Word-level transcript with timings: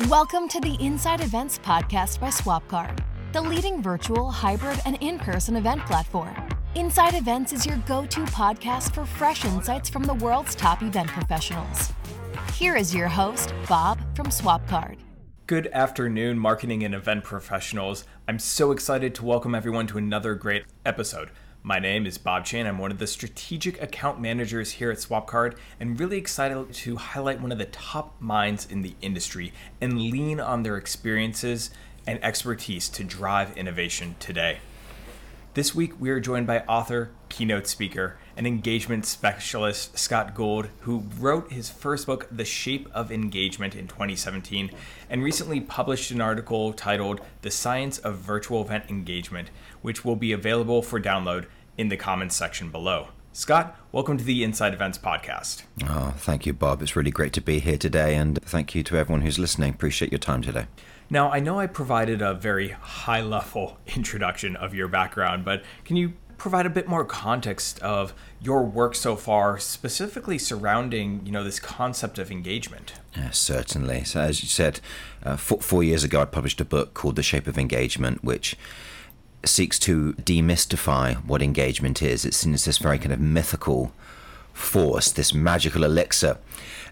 Welcome 0.00 0.48
to 0.48 0.60
the 0.60 0.76
Inside 0.80 1.20
Events 1.20 1.56
podcast 1.56 2.18
by 2.18 2.26
Swapcard, 2.26 2.98
the 3.32 3.40
leading 3.40 3.80
virtual, 3.80 4.28
hybrid, 4.28 4.80
and 4.86 4.98
in 5.00 5.20
person 5.20 5.54
event 5.54 5.86
platform. 5.86 6.34
Inside 6.74 7.14
Events 7.14 7.52
is 7.52 7.64
your 7.64 7.76
go 7.86 8.04
to 8.06 8.24
podcast 8.24 8.92
for 8.92 9.06
fresh 9.06 9.44
insights 9.44 9.88
from 9.88 10.02
the 10.02 10.14
world's 10.14 10.56
top 10.56 10.82
event 10.82 11.08
professionals. 11.10 11.92
Here 12.54 12.74
is 12.74 12.92
your 12.92 13.06
host, 13.06 13.54
Bob 13.68 14.00
from 14.16 14.26
Swapcard. 14.26 14.98
Good 15.46 15.68
afternoon, 15.68 16.40
marketing 16.40 16.82
and 16.82 16.92
event 16.92 17.22
professionals. 17.22 18.04
I'm 18.26 18.40
so 18.40 18.72
excited 18.72 19.14
to 19.14 19.24
welcome 19.24 19.54
everyone 19.54 19.86
to 19.86 19.98
another 19.98 20.34
great 20.34 20.64
episode. 20.84 21.30
My 21.66 21.78
name 21.78 22.04
is 22.06 22.18
Bob 22.18 22.44
Chan. 22.44 22.66
I'm 22.66 22.76
one 22.76 22.90
of 22.90 22.98
the 22.98 23.06
strategic 23.06 23.80
account 23.80 24.20
managers 24.20 24.72
here 24.72 24.90
at 24.90 24.98
Swapcard 24.98 25.56
and 25.80 25.98
really 25.98 26.18
excited 26.18 26.70
to 26.70 26.96
highlight 26.96 27.40
one 27.40 27.52
of 27.52 27.56
the 27.56 27.64
top 27.64 28.20
minds 28.20 28.66
in 28.70 28.82
the 28.82 28.94
industry 29.00 29.50
and 29.80 30.10
lean 30.10 30.40
on 30.40 30.62
their 30.62 30.76
experiences 30.76 31.70
and 32.06 32.22
expertise 32.22 32.90
to 32.90 33.02
drive 33.02 33.56
innovation 33.56 34.14
today. 34.20 34.58
This 35.54 35.72
week, 35.72 35.92
we 36.00 36.10
are 36.10 36.18
joined 36.18 36.48
by 36.48 36.62
author, 36.62 37.10
keynote 37.28 37.68
speaker, 37.68 38.16
and 38.36 38.44
engagement 38.44 39.06
specialist 39.06 39.96
Scott 39.96 40.34
Gould, 40.34 40.68
who 40.80 41.04
wrote 41.16 41.52
his 41.52 41.70
first 41.70 42.06
book, 42.06 42.26
The 42.28 42.44
Shape 42.44 42.88
of 42.92 43.12
Engagement, 43.12 43.76
in 43.76 43.86
2017, 43.86 44.72
and 45.08 45.22
recently 45.22 45.60
published 45.60 46.10
an 46.10 46.20
article 46.20 46.72
titled 46.72 47.20
The 47.42 47.52
Science 47.52 47.98
of 47.98 48.16
Virtual 48.16 48.62
Event 48.62 48.86
Engagement, 48.88 49.50
which 49.80 50.04
will 50.04 50.16
be 50.16 50.32
available 50.32 50.82
for 50.82 51.00
download 51.00 51.46
in 51.78 51.88
the 51.88 51.96
comments 51.96 52.34
section 52.34 52.70
below. 52.70 53.10
Scott, 53.32 53.78
welcome 53.92 54.18
to 54.18 54.24
the 54.24 54.42
Inside 54.42 54.74
Events 54.74 54.98
podcast. 54.98 55.62
Oh, 55.88 56.14
thank 56.16 56.46
you, 56.46 56.52
Bob. 56.52 56.82
It's 56.82 56.96
really 56.96 57.12
great 57.12 57.32
to 57.32 57.40
be 57.40 57.60
here 57.60 57.78
today, 57.78 58.16
and 58.16 58.42
thank 58.42 58.74
you 58.74 58.82
to 58.82 58.96
everyone 58.96 59.22
who's 59.22 59.38
listening. 59.38 59.70
Appreciate 59.70 60.10
your 60.10 60.18
time 60.18 60.42
today. 60.42 60.66
Now, 61.14 61.30
I 61.30 61.38
know 61.38 61.60
I 61.60 61.68
provided 61.68 62.20
a 62.20 62.34
very 62.34 62.70
high 62.70 63.20
level 63.20 63.78
introduction 63.94 64.56
of 64.56 64.74
your 64.74 64.88
background, 64.88 65.44
but 65.44 65.62
can 65.84 65.94
you 65.94 66.14
provide 66.38 66.66
a 66.66 66.70
bit 66.70 66.88
more 66.88 67.04
context 67.04 67.78
of 67.82 68.12
your 68.40 68.64
work 68.64 68.96
so 68.96 69.14
far, 69.14 69.56
specifically 69.60 70.38
surrounding 70.38 71.24
you 71.24 71.30
know 71.30 71.44
this 71.44 71.60
concept 71.60 72.18
of 72.18 72.32
engagement? 72.32 72.94
Yeah, 73.16 73.30
certainly. 73.30 74.02
So, 74.02 74.22
as 74.22 74.42
you 74.42 74.48
said, 74.48 74.80
uh, 75.22 75.36
four, 75.36 75.60
four 75.60 75.84
years 75.84 76.02
ago, 76.02 76.20
I 76.20 76.24
published 76.24 76.60
a 76.60 76.64
book 76.64 76.94
called 76.94 77.14
The 77.14 77.22
Shape 77.22 77.46
of 77.46 77.58
Engagement, 77.58 78.24
which 78.24 78.56
seeks 79.44 79.78
to 79.78 80.14
demystify 80.14 81.14
what 81.24 81.42
engagement 81.42 82.02
is. 82.02 82.24
It's 82.24 82.38
seen 82.38 82.54
as 82.54 82.64
this 82.64 82.78
very 82.78 82.98
kind 82.98 83.12
of 83.12 83.20
mythical 83.20 83.92
force, 84.52 85.12
this 85.12 85.32
magical 85.32 85.84
elixir, 85.84 86.38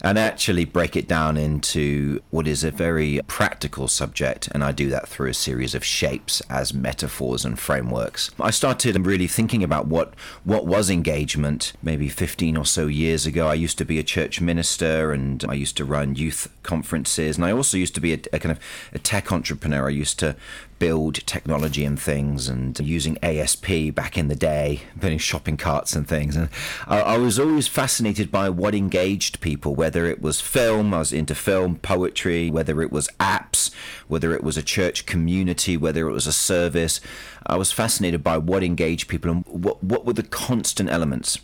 and 0.03 0.19
actually 0.19 0.65
break 0.65 0.97
it 0.97 1.07
down 1.07 1.37
into 1.37 2.21
what 2.31 2.49
is 2.49 2.65
a 2.65 2.73
very 2.73 3.21
practical 3.29 3.87
subject. 3.87 4.49
And 4.49 4.65
I 4.65 4.73
do 4.73 4.91
that 4.91 5.09
through 5.09 5.31
a 5.31 5.35
series 5.35 5.75
of 5.77 5.85
shapes 5.85 6.43
as 6.51 6.75
metaphors 6.75 7.45
and 7.45 7.59
frameworks. 7.59 8.31
I 8.41 8.51
started 8.51 9.07
really 9.07 9.29
thinking 9.29 9.63
about 9.63 9.87
what 9.87 10.15
what 10.45 10.67
was 10.67 10.91
engagement 10.91 11.73
maybe 11.83 12.09
15 12.09 12.57
or 12.57 12.67
so 12.67 12.89
years 12.89 13.27
ago. 13.27 13.47
I 13.47 13.55
used 13.55 13.79
to 13.79 13.85
be 13.85 13.99
a 13.99 14.03
church 14.03 14.41
minister 14.41 15.13
and 15.13 15.45
I 15.49 15.55
used 15.55 15.77
to 15.77 15.85
run 15.85 16.17
youth 16.17 16.53
conferences, 16.65 17.37
and 17.37 17.45
I 17.45 17.53
also 17.53 17.77
used 17.77 17.95
to 17.95 18.01
be 18.01 18.13
a, 18.13 18.19
a 18.33 18.39
kind 18.41 18.53
of 18.53 18.61
a 18.93 18.99
tech 18.99 19.31
entrepreneur. 19.33 19.87
I 19.87 19.91
used 19.91 20.19
to 20.19 20.35
build 20.83 21.25
technology 21.29 21.85
and 21.85 22.03
things 22.03 22.49
and 22.49 22.81
using 22.81 23.17
ASP 23.23 23.95
back 23.95 24.19
in 24.19 24.27
the 24.27 24.35
day, 24.35 24.83
building 24.99 25.17
shopping 25.17 25.57
carts 25.57 25.95
and 25.95 26.09
things. 26.09 26.35
And 26.35 26.49
I, 26.89 27.01
I, 27.03 27.19
was 27.19 27.39
always 27.39 27.69
fascinated 27.69 28.33
by 28.33 28.51
what 28.51 28.75
engaged 28.75 29.41
people, 29.41 29.77
whether 29.77 30.07
it 30.07 30.21
was 30.21 30.41
film, 30.41 30.93
I 30.93 30.99
was 30.99 31.13
into 31.13 31.37
film, 31.37 31.77
poetry, 31.77 32.51
whether 32.51 32.83
it 32.83 32.91
was 32.91 33.07
apps, 33.21 33.73
whether 34.09 34.35
it 34.35 34.43
was 34.43 34.57
a 34.57 34.63
church 34.63 35.07
community, 35.07 35.77
whether 35.77 36.09
it 36.09 36.13
was 36.13 36.27
a 36.27 36.33
service. 36.33 37.01
I 37.47 37.55
was 37.55 37.71
fascinated 37.71 38.25
by 38.25 38.39
what 38.39 38.65
engaged 38.65 39.07
people 39.07 39.31
and 39.31 39.47
what, 39.47 39.85
what 39.85 40.05
were 40.05 40.15
the 40.15 40.25
constant 40.25 40.91
elements. 40.91 41.39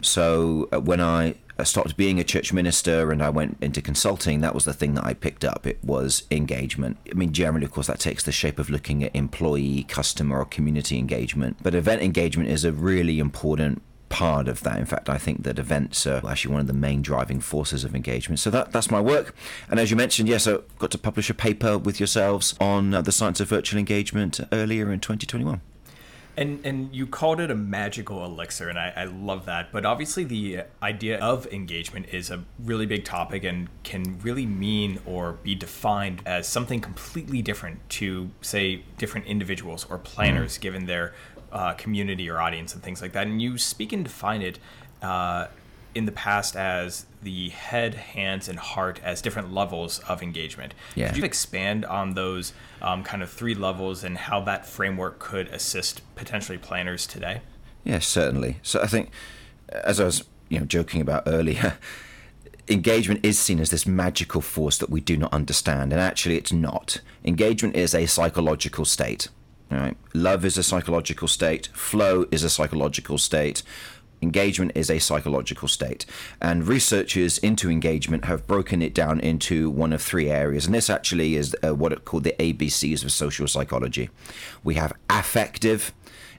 So 0.00 0.68
uh, 0.72 0.80
when 0.80 1.00
I 1.00 1.36
I 1.62 1.64
stopped 1.64 1.96
being 1.96 2.18
a 2.18 2.24
church 2.24 2.52
minister 2.52 3.12
and 3.12 3.22
I 3.22 3.30
went 3.30 3.56
into 3.60 3.80
consulting, 3.80 4.40
that 4.40 4.52
was 4.52 4.64
the 4.64 4.72
thing 4.72 4.94
that 4.94 5.04
I 5.04 5.14
picked 5.14 5.44
up. 5.44 5.64
It 5.64 5.78
was 5.84 6.24
engagement. 6.28 6.96
I 7.08 7.14
mean, 7.14 7.32
generally, 7.32 7.66
of 7.66 7.70
course, 7.70 7.86
that 7.86 8.00
takes 8.00 8.24
the 8.24 8.32
shape 8.32 8.58
of 8.58 8.68
looking 8.68 9.04
at 9.04 9.14
employee, 9.14 9.84
customer, 9.84 10.40
or 10.40 10.44
community 10.44 10.98
engagement. 10.98 11.58
But 11.62 11.76
event 11.76 12.02
engagement 12.02 12.48
is 12.48 12.64
a 12.64 12.72
really 12.72 13.20
important 13.20 13.80
part 14.08 14.48
of 14.48 14.64
that. 14.64 14.80
In 14.80 14.86
fact, 14.86 15.08
I 15.08 15.18
think 15.18 15.44
that 15.44 15.60
events 15.60 16.04
are 16.04 16.20
actually 16.28 16.50
one 16.50 16.62
of 16.62 16.66
the 16.66 16.72
main 16.72 17.00
driving 17.00 17.38
forces 17.38 17.84
of 17.84 17.94
engagement. 17.94 18.40
So 18.40 18.50
that 18.50 18.72
that's 18.72 18.90
my 18.90 19.00
work. 19.00 19.32
And 19.70 19.78
as 19.78 19.88
you 19.88 19.96
mentioned, 19.96 20.28
yes, 20.28 20.48
I 20.48 20.58
got 20.80 20.90
to 20.90 20.98
publish 20.98 21.30
a 21.30 21.34
paper 21.34 21.78
with 21.78 22.00
yourselves 22.00 22.56
on 22.60 22.92
uh, 22.92 23.02
the 23.02 23.12
science 23.12 23.38
of 23.38 23.46
virtual 23.46 23.78
engagement 23.78 24.40
earlier 24.50 24.92
in 24.92 24.98
2021. 24.98 25.60
And 26.34 26.64
and 26.64 26.94
you 26.94 27.06
called 27.06 27.40
it 27.40 27.50
a 27.50 27.54
magical 27.54 28.24
elixir, 28.24 28.70
and 28.70 28.78
I, 28.78 28.92
I 28.96 29.04
love 29.04 29.44
that. 29.44 29.70
But 29.70 29.84
obviously, 29.84 30.24
the 30.24 30.62
idea 30.82 31.18
of 31.18 31.46
engagement 31.52 32.06
is 32.10 32.30
a 32.30 32.42
really 32.58 32.86
big 32.86 33.04
topic 33.04 33.44
and 33.44 33.68
can 33.82 34.18
really 34.22 34.46
mean 34.46 34.98
or 35.04 35.34
be 35.42 35.54
defined 35.54 36.22
as 36.24 36.48
something 36.48 36.80
completely 36.80 37.42
different 37.42 37.86
to, 37.90 38.30
say, 38.40 38.82
different 38.96 39.26
individuals 39.26 39.84
or 39.90 39.98
planners, 39.98 40.56
mm. 40.56 40.60
given 40.62 40.86
their 40.86 41.12
uh, 41.52 41.74
community 41.74 42.30
or 42.30 42.40
audience 42.40 42.72
and 42.72 42.82
things 42.82 43.02
like 43.02 43.12
that. 43.12 43.26
And 43.26 43.42
you 43.42 43.58
speak 43.58 43.92
and 43.92 44.02
define 44.02 44.40
it 44.40 44.58
uh, 45.02 45.48
in 45.94 46.06
the 46.06 46.12
past 46.12 46.56
as 46.56 47.06
the 47.22 47.50
head, 47.50 47.94
hands, 47.94 48.48
and 48.48 48.58
heart 48.58 49.00
as 49.04 49.22
different 49.22 49.52
levels 49.52 49.98
of 50.00 50.22
engagement. 50.22 50.74
Yeah. 50.94 51.08
Could 51.08 51.18
you 51.18 51.24
expand 51.24 51.84
on 51.84 52.14
those 52.14 52.52
um, 52.80 53.04
kind 53.04 53.22
of 53.22 53.30
three 53.30 53.54
levels 53.54 54.02
and 54.02 54.16
how 54.16 54.40
that 54.42 54.66
framework 54.66 55.18
could 55.18 55.48
assist 55.48 56.02
potentially 56.16 56.58
planners 56.58 57.06
today? 57.06 57.42
Yes, 57.84 58.06
certainly. 58.06 58.58
So 58.62 58.80
I 58.80 58.86
think, 58.86 59.10
as 59.68 60.00
I 60.00 60.04
was 60.04 60.24
you 60.48 60.58
know 60.58 60.66
joking 60.66 61.00
about 61.00 61.24
earlier. 61.26 61.78
engagement 62.68 63.24
is 63.24 63.38
seen 63.38 63.58
as 63.58 63.70
this 63.70 63.86
magical 63.86 64.40
force 64.40 64.78
that 64.78 64.90
we 64.90 65.00
do 65.00 65.16
not 65.16 65.32
understand, 65.32 65.92
and 65.92 66.00
actually, 66.00 66.36
it's 66.36 66.52
not. 66.52 67.00
Engagement 67.24 67.76
is 67.76 67.94
a 67.94 68.06
psychological 68.06 68.84
state. 68.84 69.28
Right? 69.70 69.96
Love 70.12 70.44
is 70.44 70.58
a 70.58 70.62
psychological 70.62 71.28
state. 71.28 71.68
Flow 71.72 72.26
is 72.30 72.44
a 72.44 72.50
psychological 72.50 73.16
state. 73.16 73.62
Engagement 74.22 74.72
is 74.76 74.88
a 74.88 75.00
psychological 75.00 75.66
state, 75.66 76.06
and 76.40 76.66
researchers 76.66 77.38
into 77.38 77.68
engagement 77.68 78.24
have 78.26 78.46
broken 78.46 78.80
it 78.80 78.94
down 78.94 79.18
into 79.18 79.68
one 79.68 79.92
of 79.92 80.00
three 80.00 80.30
areas, 80.30 80.64
and 80.64 80.74
this 80.74 80.88
actually 80.88 81.34
is 81.34 81.56
uh, 81.64 81.74
what 81.74 81.92
are 81.92 81.96
called 81.96 82.22
the 82.22 82.36
ABCs 82.38 83.02
of 83.04 83.10
social 83.10 83.48
psychology. 83.48 84.10
We 84.62 84.74
have 84.76 84.92
affective, 85.10 85.92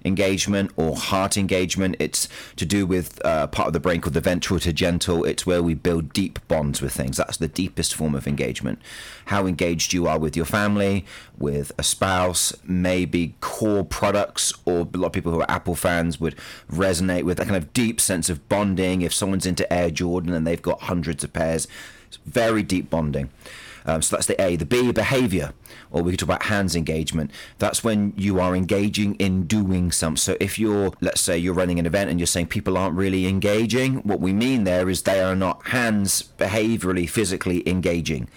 engagement 0.06 0.72
or 0.76 0.96
heart 0.96 1.38
engagement. 1.38 1.96
It's 2.00 2.28
to 2.56 2.66
do 2.66 2.86
with 2.86 3.24
uh, 3.26 3.48
part 3.48 3.68
of 3.68 3.74
the 3.74 3.80
brain 3.80 4.02
called 4.02 4.14
the 4.14 4.22
ventral 4.22 4.60
tegmental. 4.60 5.28
It's 5.28 5.46
where 5.46 5.64
we 5.64 5.74
build 5.74 6.14
deep 6.14 6.40
bonds 6.48 6.82
with 6.82 6.94
things. 6.94 7.18
That's 7.18 7.38
the 7.38 7.48
deepest 7.48 7.96
form 7.96 8.16
of 8.16 8.28
engagement. 8.28 8.80
How 9.26 9.46
engaged 9.46 9.94
you 9.94 10.08
are 10.08 10.20
with 10.20 10.36
your 10.36 10.46
family, 10.46 11.06
with 11.38 11.72
a 11.78 11.84
spouse, 11.84 12.54
maybe 12.64 13.36
core 13.42 13.84
products, 13.84 14.54
or 14.66 14.88
a 14.94 14.98
lot 14.98 15.08
of 15.08 15.14
people 15.14 15.32
who 15.32 15.42
are 15.42 15.52
Apple 15.52 15.76
fans 15.76 16.20
would 16.20 16.36
resonate 16.72 17.24
with 17.24 17.38
that 17.38 17.48
kind 17.48 17.58
of 17.58 17.74
deep 17.74 18.00
sense 18.02 18.30
of 18.30 18.48
bonding. 18.50 19.02
If 19.02 19.14
someone's 19.14 19.46
into 19.46 19.72
Air 19.72 19.90
Jordan 19.90 20.34
and 20.34 20.46
they've 20.46 20.62
got 20.62 20.82
hundreds 20.84 21.24
of 21.24 21.34
pairs, 21.34 21.68
it's 22.08 22.18
very 22.26 22.64
deep 22.64 22.90
bonding. 22.90 23.30
Um, 23.86 24.02
so 24.02 24.16
that's 24.16 24.28
the 24.28 24.42
A. 24.42 24.56
The 24.56 24.66
B, 24.66 24.92
behavior, 24.92 25.54
or 25.92 26.04
we 26.04 26.12
could 26.12 26.20
talk 26.20 26.30
about 26.30 26.44
hands 26.44 26.76
engagement. 26.76 27.32
That's 27.60 27.84
when 27.84 28.14
you 28.16 28.40
are 28.40 28.56
engaging 28.56 29.16
in 29.16 29.44
doing 29.44 29.92
something. 29.92 30.18
So 30.18 30.38
if 30.40 30.58
you're, 30.58 30.92
let's 31.02 31.22
say, 31.22 31.38
you're 31.38 31.54
running 31.54 31.80
an 31.80 31.86
event 31.86 32.10
and 32.10 32.20
you're 32.20 32.28
saying 32.28 32.48
people 32.48 32.78
aren't 32.78 32.96
really 32.96 33.28
engaging, 33.28 33.98
what 33.98 34.20
we 34.20 34.34
mean 34.34 34.64
there 34.64 34.90
is 34.90 35.04
they 35.04 35.22
are 35.22 35.36
not 35.36 35.68
hands 35.68 36.24
behaviorally, 36.38 37.10
physically 37.10 37.68
engaging 37.68 38.30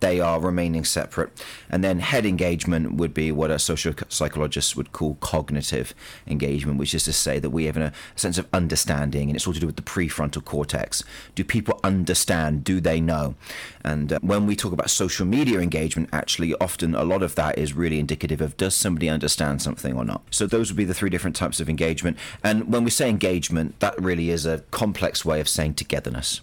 they 0.00 0.20
are 0.20 0.40
remaining 0.40 0.84
separate. 0.84 1.30
And 1.70 1.82
then 1.82 2.00
head 2.00 2.26
engagement 2.26 2.94
would 2.94 3.14
be 3.14 3.32
what 3.32 3.50
a 3.50 3.58
social 3.58 3.94
psychologist 4.08 4.76
would 4.76 4.92
call 4.92 5.16
cognitive 5.16 5.94
engagement, 6.26 6.78
which 6.78 6.94
is 6.94 7.04
to 7.04 7.12
say 7.12 7.38
that 7.38 7.50
we 7.50 7.64
have 7.64 7.76
a 7.76 7.92
sense 8.16 8.38
of 8.38 8.46
understanding, 8.52 9.28
and 9.28 9.36
it's 9.36 9.46
all 9.46 9.52
to 9.52 9.60
do 9.60 9.66
with 9.66 9.76
the 9.76 9.82
prefrontal 9.82 10.44
cortex. 10.44 11.04
Do 11.34 11.44
people 11.44 11.80
understand? 11.82 12.64
Do 12.64 12.80
they 12.80 13.00
know? 13.00 13.34
And 13.82 14.12
uh, 14.12 14.18
when 14.22 14.46
we 14.46 14.56
talk 14.56 14.72
about 14.72 14.90
social 14.90 15.26
media 15.26 15.60
engagement, 15.60 16.10
actually, 16.12 16.54
often 16.56 16.94
a 16.94 17.04
lot 17.04 17.22
of 17.22 17.34
that 17.36 17.58
is 17.58 17.72
really 17.72 17.98
indicative 17.98 18.40
of 18.40 18.56
does 18.56 18.74
somebody 18.74 19.08
understand 19.08 19.62
something 19.62 19.96
or 19.96 20.04
not. 20.04 20.22
So 20.30 20.46
those 20.46 20.70
would 20.70 20.76
be 20.76 20.84
the 20.84 20.94
three 20.94 21.10
different 21.10 21.36
types 21.36 21.60
of 21.60 21.68
engagement. 21.68 22.18
And 22.42 22.72
when 22.72 22.84
we 22.84 22.90
say 22.90 23.08
engagement, 23.08 23.80
that 23.80 24.00
really 24.00 24.30
is 24.30 24.46
a 24.46 24.58
complex 24.70 25.24
way 25.24 25.40
of 25.40 25.48
saying 25.48 25.74
togetherness. 25.74 26.40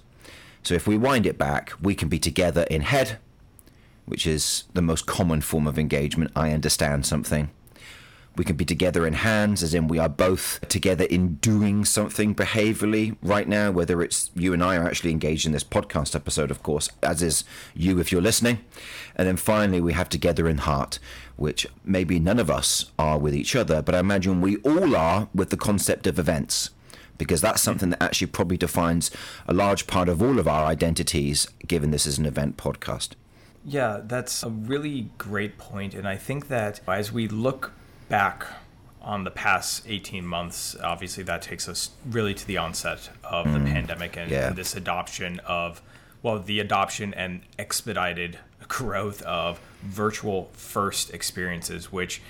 So 0.64 0.76
if 0.76 0.88
we 0.88 0.98
wind 0.98 1.26
it 1.26 1.38
back, 1.38 1.74
we 1.82 1.96
can 1.96 2.08
be 2.08 2.20
together 2.20 2.64
in 2.70 2.82
head, 2.82 3.18
which 4.06 4.28
is 4.28 4.66
the 4.74 4.82
most 4.82 5.06
common 5.06 5.42
form 5.42 5.68
of 5.68 5.80
engagement. 5.80 6.32
I 6.36 6.52
understand 6.52 7.06
something. 7.06 7.50
We 8.38 8.46
can 8.46 8.56
be 8.56 8.64
together 8.64 9.06
in 9.06 9.14
hands, 9.14 9.62
as 9.62 9.74
in 9.74 9.90
we 9.90 10.00
are 10.00 10.08
both 10.08 10.66
together 10.70 11.04
in 11.04 11.36
doing 11.36 11.84
something 11.84 12.34
behaviorally 12.34 13.18
right 13.22 13.48
now, 13.48 13.72
whether 13.72 14.02
it's 14.02 14.32
you 14.36 14.54
and 14.54 14.64
I 14.64 14.78
are 14.78 14.88
actually 14.88 15.12
engaged 15.12 15.46
in 15.46 15.52
this 15.52 15.66
podcast 15.66 16.16
episode, 16.16 16.50
of 16.50 16.64
course, 16.64 16.90
as 17.04 17.22
is 17.22 17.44
you 17.76 18.00
if 18.00 18.10
you're 18.10 18.22
listening. 18.22 18.60
And 19.18 19.28
then 19.28 19.36
finally, 19.36 19.82
we 19.82 19.92
have 19.94 20.08
together 20.08 20.48
in 20.48 20.60
heart, 20.60 20.98
which 21.36 21.68
maybe 21.84 22.20
none 22.20 22.40
of 22.40 22.50
us 22.50 22.92
are 22.98 23.20
with 23.20 23.36
each 23.36 23.54
other, 23.54 23.82
but 23.82 23.96
I 23.96 24.00
imagine 24.00 24.40
we 24.40 24.58
all 24.58 24.96
are 24.96 25.28
with 25.36 25.50
the 25.50 25.58
concept 25.58 26.08
of 26.08 26.18
events 26.18 26.70
because 27.18 27.42
that's 27.42 27.62
something 27.62 27.92
that 27.92 28.02
actually 28.02 28.28
probably 28.28 28.58
defines 28.58 29.12
a 29.48 29.54
large 29.54 29.86
part 29.86 30.10
of 30.10 30.24
all 30.24 30.40
of 30.40 30.48
our 30.48 30.66
identities, 30.66 31.48
given 31.68 31.92
this 31.92 32.08
is 32.08 32.18
an 32.18 32.26
event 32.26 32.58
podcast. 32.58 33.10
Yeah, 33.64 34.02
that's 34.04 34.44
a 34.44 34.50
really 34.50 35.10
great 35.18 35.58
point. 35.58 35.94
And 35.94 36.08
I 36.08 36.18
think 36.18 36.48
that 36.48 36.82
as 36.88 37.12
we 37.12 37.28
look 37.28 37.74
back 38.10 38.46
on 39.02 39.24
the 39.24 39.32
past 39.32 39.84
18 39.88 40.26
months, 40.26 40.76
obviously 40.84 41.24
that 41.24 41.42
takes 41.42 41.68
us 41.68 41.92
really 42.10 42.34
to 42.34 42.46
the 42.46 42.58
onset 42.58 43.10
of 43.24 43.46
mm, 43.46 43.54
the 43.54 43.72
pandemic 43.72 44.18
and, 44.18 44.30
yeah. 44.30 44.48
and 44.48 44.56
this 44.56 44.76
adoption 44.76 45.40
of, 45.40 45.82
well, 46.22 46.40
the 46.40 46.60
adoption 46.60 47.14
and 47.14 47.42
expedited 47.58 48.38
growth 48.68 49.22
of 49.24 49.60
virtual 49.84 50.50
first 50.54 51.14
experiences, 51.14 51.92
which 51.92 52.22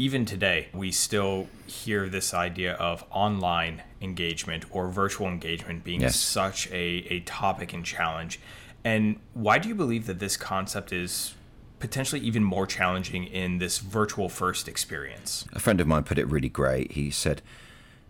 even 0.00 0.24
today, 0.24 0.68
we 0.72 0.92
still 0.92 1.48
hear 1.66 2.08
this 2.08 2.32
idea 2.32 2.74
of 2.74 3.04
online 3.10 3.82
engagement 4.00 4.64
or 4.70 4.88
virtual 4.88 5.26
engagement 5.26 5.82
being 5.82 6.02
yes. 6.02 6.14
such 6.14 6.68
a, 6.68 7.04
a 7.10 7.20
topic 7.20 7.72
and 7.72 7.84
challenge. 7.84 8.38
And 8.84 9.18
why 9.34 9.58
do 9.58 9.68
you 9.68 9.74
believe 9.74 10.06
that 10.06 10.18
this 10.18 10.36
concept 10.36 10.92
is 10.92 11.34
potentially 11.78 12.20
even 12.20 12.42
more 12.42 12.66
challenging 12.66 13.24
in 13.24 13.58
this 13.58 13.78
virtual 13.78 14.28
first 14.28 14.68
experience. 14.68 15.44
A 15.52 15.58
friend 15.58 15.80
of 15.80 15.86
mine 15.86 16.04
put 16.04 16.18
it 16.18 16.26
really 16.26 16.48
great. 16.48 16.92
He 16.92 17.10
said, 17.10 17.42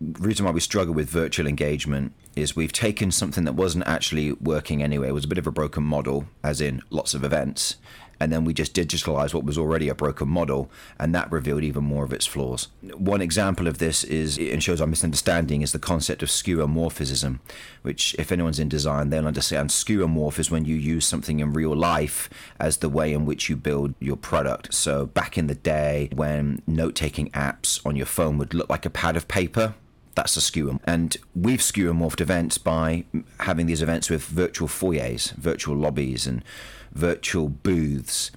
reason 0.01 0.45
why 0.45 0.51
we 0.51 0.59
struggle 0.59 0.93
with 0.93 1.09
virtual 1.09 1.47
engagement 1.47 2.13
is 2.35 2.55
we've 2.55 2.71
taken 2.71 3.11
something 3.11 3.43
that 3.43 3.53
wasn't 3.53 3.85
actually 3.87 4.31
working 4.33 4.81
anyway. 4.81 5.09
It 5.09 5.13
was 5.13 5.25
a 5.25 5.27
bit 5.27 5.37
of 5.37 5.47
a 5.47 5.51
broken 5.51 5.83
model, 5.83 6.25
as 6.43 6.61
in 6.61 6.81
lots 6.89 7.13
of 7.13 7.23
events, 7.23 7.75
and 8.19 8.31
then 8.31 8.45
we 8.45 8.53
just 8.53 8.73
digitalized 8.73 9.33
what 9.33 9.45
was 9.45 9.57
already 9.57 9.89
a 9.89 9.95
broken 9.95 10.27
model, 10.27 10.69
and 10.99 11.13
that 11.15 11.31
revealed 11.31 11.63
even 11.63 11.83
more 11.83 12.03
of 12.03 12.13
its 12.13 12.25
flaws. 12.25 12.67
One 12.81 13.21
example 13.21 13.67
of 13.67 13.77
this 13.77 14.03
is, 14.03 14.37
and 14.37 14.61
shows 14.63 14.81
our 14.81 14.87
misunderstanding, 14.87 15.61
is 15.61 15.71
the 15.71 15.79
concept 15.79 16.23
of 16.23 16.29
skeuomorphism, 16.29 17.39
which, 17.81 18.15
if 18.19 18.31
anyone's 18.31 18.59
in 18.59 18.69
design, 18.69 19.09
they'll 19.09 19.27
understand. 19.27 19.69
Skeuomorph 19.69 20.39
is 20.39 20.51
when 20.51 20.65
you 20.65 20.75
use 20.75 21.05
something 21.05 21.39
in 21.39 21.53
real 21.53 21.75
life 21.75 22.29
as 22.59 22.77
the 22.77 22.89
way 22.89 23.13
in 23.13 23.25
which 23.25 23.49
you 23.49 23.55
build 23.55 23.93
your 23.99 24.17
product. 24.17 24.73
So 24.73 25.05
back 25.05 25.37
in 25.37 25.47
the 25.47 25.55
day, 25.55 26.09
when 26.13 26.61
note-taking 26.67 27.29
apps 27.31 27.85
on 27.85 27.95
your 27.95 28.05
phone 28.05 28.37
would 28.37 28.53
look 28.53 28.69
like 28.69 28.85
a 28.85 28.89
pad 28.89 29.15
of 29.15 29.27
paper, 29.27 29.75
that's 30.19 30.35
a 30.35 30.41
skew. 30.41 30.81
And 30.83 31.15
we've 31.33 31.61
skeuomorphed 31.61 32.19
events 32.19 32.57
by 32.57 33.05
having 33.39 33.67
these 33.67 33.81
events 33.81 34.09
with 34.09 34.23
virtual 34.23 34.67
foyers, 34.67 35.31
virtual 35.37 35.77
lobbies, 35.77 36.27
and 36.27 36.43
virtual 36.91 37.47
booths. 37.47 38.29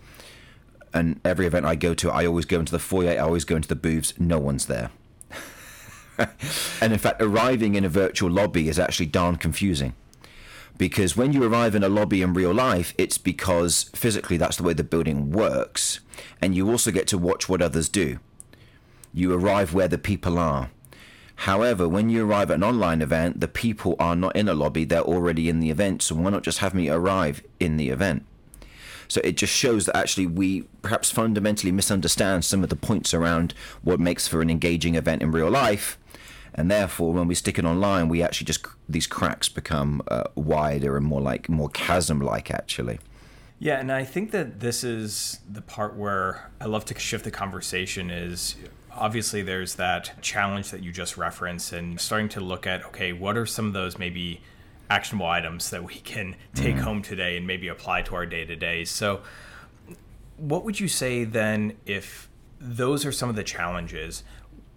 And 0.95 1.19
every 1.25 1.45
event 1.45 1.67
I 1.67 1.75
go 1.75 1.93
to, 1.95 2.09
I 2.09 2.25
always 2.25 2.45
go 2.45 2.61
into 2.61 2.71
the 2.71 2.79
foyer, 2.79 3.11
I 3.11 3.17
always 3.17 3.45
go 3.45 3.57
into 3.57 3.69
the 3.69 3.75
booths, 3.75 4.15
no 4.17 4.39
one's 4.39 4.67
there. 4.67 4.91
and 6.81 6.93
in 6.93 7.01
fact, 7.01 7.21
arriving 7.21 7.75
in 7.75 7.85
a 7.85 7.89
virtual 7.89 8.31
lobby 8.31 8.69
is 8.69 8.79
actually 8.79 9.07
darn 9.07 9.35
confusing. 9.35 9.93
Because 10.79 11.17
when 11.17 11.33
you 11.33 11.43
arrive 11.43 11.75
in 11.75 11.83
a 11.83 11.89
lobby 11.89 12.23
in 12.23 12.33
real 12.33 12.55
life, 12.55 12.95
it's 12.97 13.19
because 13.19 13.91
physically 13.93 14.37
that's 14.37 14.57
the 14.57 14.63
way 14.63 14.73
the 14.73 14.85
building 14.85 15.33
works. 15.33 15.99
And 16.41 16.55
you 16.55 16.71
also 16.71 16.93
get 16.93 17.09
to 17.09 17.19
watch 17.19 17.49
what 17.49 17.61
others 17.61 17.89
do. 17.89 18.21
You 19.13 19.35
arrive 19.35 19.75
where 19.75 19.89
the 19.89 19.99
people 19.99 20.39
are. 20.39 20.71
However, 21.43 21.89
when 21.89 22.09
you 22.09 22.25
arrive 22.25 22.53
at 22.53 22.59
an 22.59 22.63
online 22.63 23.03
event, 23.03 23.41
the 23.41 23.49
people 23.49 23.97
are 23.99 24.15
not 24.15 24.37
in 24.37 24.49
a 24.49 24.55
lobby, 24.55 24.85
they're 24.85 25.01
already 25.01 25.49
in 25.49 25.59
the 25.59 25.71
event. 25.71 26.01
So 26.01 26.15
why 26.15 26.31
not 26.31 26.45
just 26.45 26.59
have 26.59 26.73
me 26.73 26.89
arrive 26.89 27.43
in 27.59 27.79
the 27.79 27.89
event? 27.89 28.25
So 29.09 29.21
it 29.25 29.37
just 29.37 29.53
shows 29.53 29.87
that 29.87 29.97
actually 29.97 30.29
we 30.29 30.63
perhaps 30.83 31.11
fundamentally 31.11 31.73
misunderstand 31.73 32.45
some 32.45 32.63
of 32.63 32.69
the 32.69 32.77
points 32.77 33.13
around 33.13 33.55
what 33.83 33.99
makes 33.99 34.29
for 34.29 34.41
an 34.41 34.51
engaging 34.51 34.95
event 34.95 35.21
in 35.21 35.33
real 35.33 35.51
life. 35.51 35.99
And 36.55 36.71
therefore, 36.71 37.13
when 37.13 37.27
we 37.27 37.35
stick 37.35 37.59
it 37.59 37.65
online, 37.65 38.09
we 38.09 38.23
actually 38.23 38.45
just 38.45 38.65
these 38.89 39.09
cracks 39.09 39.49
become 39.49 40.01
uh, 40.07 40.25
wider 40.37 40.97
and 40.97 41.05
more 41.05 41.21
like 41.21 41.49
more 41.49 41.71
chasm-like, 41.71 42.53
actually. 42.53 43.01
Yeah, 43.59 43.81
and 43.81 43.91
I 43.91 44.05
think 44.05 44.31
that 44.31 44.61
this 44.61 44.85
is 44.85 45.41
the 45.51 45.63
part 45.63 45.97
where 45.97 46.53
I 46.61 46.67
love 46.67 46.85
to 46.85 46.99
shift 46.99 47.25
the 47.25 47.33
conversation. 47.33 48.11
Is 48.11 48.55
obviously 48.97 49.43
there's 49.43 49.77
that 49.77 50.23
challenge 50.23 50.71
that 50.71 50.83
you 50.83 50.93
just 50.93 51.17
referenced, 51.17 51.73
and 51.73 52.01
starting 52.01 52.29
to 52.31 52.41
look 52.41 52.67
at 52.67 52.85
okay, 52.87 53.13
what 53.13 53.37
are 53.37 53.47
some 53.47 53.67
of 53.67 53.73
those 53.73 53.99
maybe 53.99 54.41
actionable 54.93 55.27
items 55.27 55.71
that 55.71 55.83
we 55.83 55.95
can 55.95 56.37
take 56.55 56.77
mm 56.77 56.83
home 56.83 57.01
today 57.01 57.37
and 57.37 57.47
maybe 57.47 57.69
apply 57.69 58.03
to 58.03 58.15
our 58.15 58.27
day 58.27 58.45
to 58.45 58.57
day. 58.57 58.85
So, 58.85 59.21
what 60.37 60.65
would 60.65 60.81
you 60.81 60.89
say 60.89 61.25
then 61.25 61.77
if 61.87 62.29
those 62.59 63.07
are 63.07 63.13
some 63.13 63.29
of 63.29 63.37
the 63.37 63.45
challenges? 63.45 64.25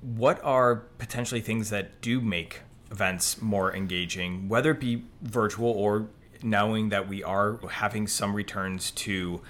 What 0.01 0.39
are 0.44 0.75
potentially 0.75 1.41
things 1.41 1.69
that 1.71 2.00
do 2.01 2.21
make 2.21 2.62
events 2.91 3.41
more 3.41 3.75
engaging, 3.75 4.47
whether 4.47 4.71
it 4.71 4.79
be 4.79 5.03
virtual 5.21 5.71
or 5.71 6.07
knowing 6.44 6.89
that 6.89 7.07
we 7.09 7.23
are 7.23 7.57
having 7.69 8.07
some 8.07 8.35
returns 8.35 8.91
to 8.91 9.41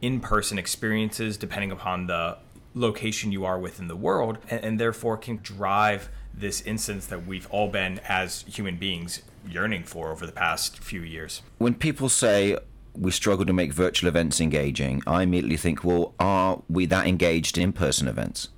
in 0.00 0.20
person 0.20 0.58
experiences 0.58 1.36
depending 1.36 1.72
upon 1.72 2.06
the 2.06 2.38
location 2.74 3.32
you 3.32 3.44
are 3.44 3.58
within 3.58 3.88
the 3.88 3.96
world, 3.96 4.38
and, 4.50 4.64
and 4.64 4.80
therefore 4.80 5.16
can 5.16 5.38
drive 5.42 6.10
this 6.32 6.60
instance 6.62 7.06
that 7.06 7.26
we've 7.26 7.48
all 7.50 7.68
been 7.68 8.00
as 8.08 8.42
human 8.42 8.76
beings 8.76 9.22
yearning 9.48 9.84
for 9.84 10.10
over 10.10 10.26
the 10.26 10.32
past 10.32 10.78
few 10.78 11.00
years. 11.00 11.42
When 11.58 11.74
people 11.74 12.08
say 12.08 12.58
we 12.94 13.10
struggle 13.10 13.46
to 13.46 13.52
make 13.52 13.72
virtual 13.72 14.08
events 14.08 14.40
engaging, 14.40 15.02
I 15.06 15.22
immediately 15.22 15.56
think, 15.56 15.84
well, 15.84 16.14
are 16.18 16.62
we 16.68 16.86
that 16.86 17.06
engaged 17.06 17.58
in 17.58 17.72
person 17.72 18.08
events? 18.08 18.48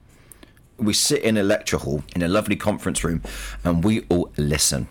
We 0.78 0.92
sit 0.92 1.22
in 1.22 1.36
a 1.36 1.42
lecture 1.42 1.78
hall 1.78 2.02
in 2.14 2.22
a 2.22 2.28
lovely 2.28 2.56
conference 2.56 3.02
room 3.02 3.22
and 3.64 3.82
we 3.82 4.04
all 4.08 4.32
listen. 4.36 4.88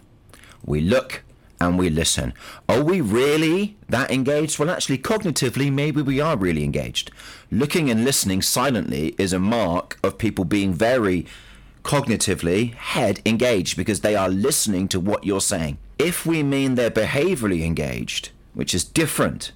We 0.66 0.82
look 0.82 1.24
and 1.60 1.78
we 1.80 1.90
listen. 1.90 2.34
Are 2.68 2.84
we 2.84 3.02
really 3.02 3.78
that 3.90 4.12
engaged? 4.12 4.60
Well, 4.60 4.70
actually, 4.70 4.98
cognitively, 4.98 5.72
maybe 5.72 6.02
we 6.02 6.20
are 6.20 6.38
really 6.38 6.64
engaged. 6.64 7.12
Looking 7.52 7.90
and 7.90 8.04
listening 8.04 8.42
silently 8.42 9.16
is 9.18 9.34
a 9.34 9.40
mark 9.40 9.98
of 10.04 10.18
people 10.18 10.46
being 10.46 10.74
very 10.74 11.26
cognitively 11.84 12.74
head 12.74 13.22
engaged 13.26 13.78
because 13.78 14.02
they 14.02 14.16
are 14.16 14.30
listening 14.30 14.88
to 14.90 15.00
what 15.00 15.24
you're 15.24 15.42
saying. 15.42 15.78
If 16.00 16.26
we 16.26 16.44
mean 16.44 16.76
they're 16.76 16.92
behaviorally 16.92 17.64
engaged, 17.64 18.32
which 18.54 18.74
is 18.74 18.84
different, 18.84 19.52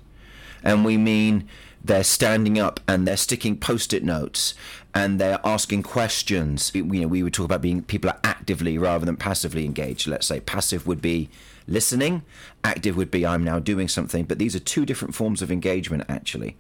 and 0.63 0.85
we 0.85 0.95
mean 0.97 1.47
they're 1.83 2.03
standing 2.03 2.59
up 2.59 2.79
and 2.87 3.07
they're 3.07 3.17
sticking 3.17 3.57
post-it 3.57 4.03
notes 4.03 4.53
and 4.93 5.19
they're 5.19 5.39
asking 5.43 5.83
questions. 5.83 6.71
You 6.73 6.83
know, 6.83 7.07
we 7.07 7.23
would 7.23 7.33
talk 7.33 7.45
about 7.45 7.61
being 7.61 7.83
people 7.83 8.09
are 8.09 8.19
actively 8.23 8.77
rather 8.77 9.05
than 9.05 9.15
passively 9.15 9.65
engaged. 9.65 10.07
Let's 10.07 10.27
say 10.27 10.39
passive 10.39 10.85
would 10.87 11.01
be 11.01 11.29
listening, 11.69 12.23
active 12.63 12.97
would 12.97 13.11
be 13.11 13.25
I'm 13.25 13.43
now 13.43 13.59
doing 13.59 13.87
something, 13.87 14.25
but 14.25 14.39
these 14.39 14.55
are 14.55 14.59
two 14.59 14.85
different 14.85 15.15
forms 15.15 15.41
of 15.41 15.51
engagement 15.51 16.03
actually. 16.09 16.57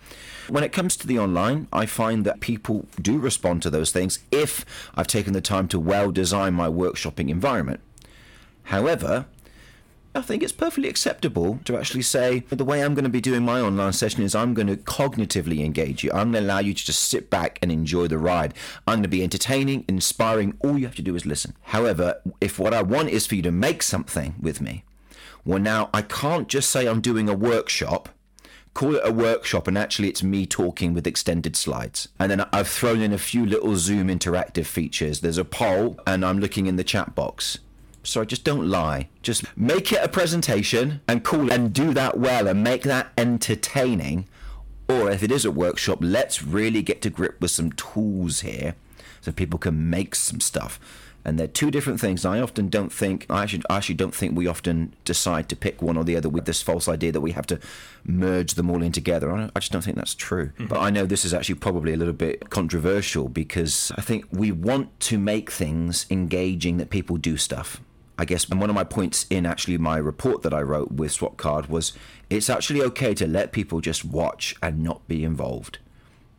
When 0.47 0.63
it 0.63 0.71
comes 0.71 0.95
to 0.97 1.07
the 1.07 1.19
online, 1.19 1.67
I 1.73 1.85
find 1.85 2.25
that 2.25 2.39
people 2.39 2.87
do 3.01 3.17
respond 3.17 3.61
to 3.63 3.69
those 3.69 3.91
things 3.91 4.19
if 4.31 4.65
I've 4.95 5.07
taken 5.07 5.33
the 5.33 5.41
time 5.41 5.67
to 5.69 5.79
well 5.79 6.11
design 6.11 6.53
my 6.53 6.67
workshopping 6.67 7.29
environment. 7.29 7.81
However, 8.63 9.25
I 10.15 10.21
think 10.21 10.41
it's 10.41 10.51
perfectly 10.51 10.89
acceptable 10.89 11.59
to 11.65 11.77
actually 11.77 12.01
say 12.01 12.39
the 12.49 12.65
way 12.65 12.83
I'm 12.83 12.95
going 12.95 13.03
to 13.03 13.09
be 13.09 13.21
doing 13.21 13.43
my 13.43 13.61
online 13.61 13.93
session 13.93 14.23
is 14.23 14.33
I'm 14.33 14.55
going 14.55 14.67
to 14.67 14.75
cognitively 14.75 15.63
engage 15.63 16.03
you. 16.03 16.09
I'm 16.11 16.31
going 16.31 16.43
to 16.43 16.47
allow 16.47 16.59
you 16.59 16.73
to 16.73 16.85
just 16.85 17.09
sit 17.09 17.29
back 17.29 17.59
and 17.61 17.71
enjoy 17.71 18.07
the 18.07 18.17
ride. 18.17 18.55
I'm 18.87 18.95
going 18.95 19.03
to 19.03 19.09
be 19.09 19.23
entertaining, 19.23 19.85
inspiring. 19.87 20.57
All 20.61 20.79
you 20.79 20.87
have 20.87 20.95
to 20.95 21.03
do 21.03 21.15
is 21.15 21.27
listen. 21.27 21.53
However, 21.61 22.21
if 22.41 22.57
what 22.57 22.73
I 22.73 22.81
want 22.81 23.09
is 23.09 23.27
for 23.27 23.35
you 23.35 23.43
to 23.43 23.51
make 23.51 23.83
something 23.83 24.33
with 24.41 24.61
me, 24.61 24.83
well, 25.45 25.59
now 25.59 25.89
I 25.93 26.01
can't 26.01 26.47
just 26.47 26.69
say 26.69 26.87
I'm 26.87 27.01
doing 27.01 27.29
a 27.29 27.33
workshop 27.33 28.09
call 28.73 28.95
it 28.95 29.01
a 29.03 29.11
workshop 29.11 29.67
and 29.67 29.77
actually 29.77 30.07
it's 30.07 30.23
me 30.23 30.45
talking 30.45 30.93
with 30.93 31.05
extended 31.07 31.55
slides. 31.55 32.07
And 32.19 32.31
then 32.31 32.45
I've 32.53 32.67
thrown 32.67 33.01
in 33.01 33.11
a 33.11 33.17
few 33.17 33.45
little 33.45 33.75
Zoom 33.75 34.07
interactive 34.07 34.65
features. 34.65 35.19
There's 35.19 35.37
a 35.37 35.45
poll 35.45 35.99
and 36.07 36.25
I'm 36.25 36.39
looking 36.39 36.65
in 36.65 36.75
the 36.75 36.83
chat 36.83 37.15
box. 37.15 37.59
Sorry, 38.03 38.25
just 38.25 38.45
don't 38.45 38.69
lie. 38.69 39.09
Just 39.21 39.43
make 39.57 39.91
it 39.91 40.01
a 40.01 40.07
presentation 40.07 41.01
and 41.07 41.23
call 41.25 41.47
it 41.47 41.53
and 41.53 41.73
do 41.73 41.93
that 41.93 42.17
well 42.17 42.47
and 42.47 42.63
make 42.63 42.83
that 42.83 43.11
entertaining. 43.17 44.27
Or 44.87 45.11
if 45.11 45.23
it 45.23 45.31
is 45.31 45.45
a 45.45 45.51
workshop, 45.51 45.99
let's 46.01 46.41
really 46.41 46.81
get 46.81 47.01
to 47.01 47.09
grip 47.09 47.41
with 47.41 47.51
some 47.51 47.73
tools 47.73 48.41
here 48.41 48.75
so 49.19 49.31
people 49.31 49.59
can 49.59 49.89
make 49.89 50.15
some 50.15 50.39
stuff 50.39 50.79
and 51.29 51.37
they're 51.37 51.47
two 51.47 51.69
different 51.69 52.01
things. 52.01 52.25
I 52.25 52.41
often 52.41 52.69
don't 52.69 52.91
think 52.91 53.27
I 53.29 53.43
actually, 53.43 53.63
I 53.69 53.77
actually 53.77 53.95
don't 53.95 54.15
think 54.15 54.35
we 54.35 54.47
often 54.47 54.95
decide 55.05 55.47
to 55.49 55.55
pick 55.55 55.79
one 55.81 55.95
or 55.95 56.03
the 56.03 56.17
other 56.17 56.27
with 56.27 56.45
this 56.45 56.63
false 56.63 56.89
idea 56.89 57.11
that 57.11 57.21
we 57.21 57.33
have 57.33 57.45
to 57.47 57.59
merge 58.03 58.55
them 58.55 58.71
all 58.71 58.81
in 58.81 58.91
together. 58.91 59.31
I, 59.31 59.51
I 59.55 59.59
just 59.59 59.71
don't 59.71 59.83
think 59.83 59.95
that's 59.95 60.15
true. 60.15 60.47
Mm-hmm. 60.47 60.65
But 60.65 60.79
I 60.79 60.89
know 60.89 61.05
this 61.05 61.23
is 61.23 61.33
actually 61.33 61.55
probably 61.55 61.93
a 61.93 61.97
little 61.97 62.15
bit 62.15 62.49
controversial 62.49 63.29
because 63.29 63.91
I 63.95 64.01
think 64.01 64.25
we 64.31 64.51
want 64.51 64.99
to 65.01 65.19
make 65.19 65.51
things 65.51 66.07
engaging 66.09 66.77
that 66.77 66.89
people 66.89 67.17
do 67.17 67.37
stuff. 67.37 67.79
I 68.17 68.25
guess 68.25 68.49
and 68.49 68.59
one 68.59 68.69
of 68.69 68.75
my 68.75 68.83
points 68.83 69.25
in 69.29 69.45
actually 69.45 69.77
my 69.77 69.97
report 69.97 70.41
that 70.41 70.53
I 70.53 70.61
wrote 70.61 70.91
with 70.91 71.15
Swapcard 71.15 71.69
was 71.69 71.93
it's 72.29 72.49
actually 72.49 72.81
okay 72.81 73.13
to 73.13 73.25
let 73.25 73.53
people 73.53 73.79
just 73.79 74.03
watch 74.03 74.55
and 74.61 74.83
not 74.83 75.07
be 75.07 75.23
involved. 75.23 75.77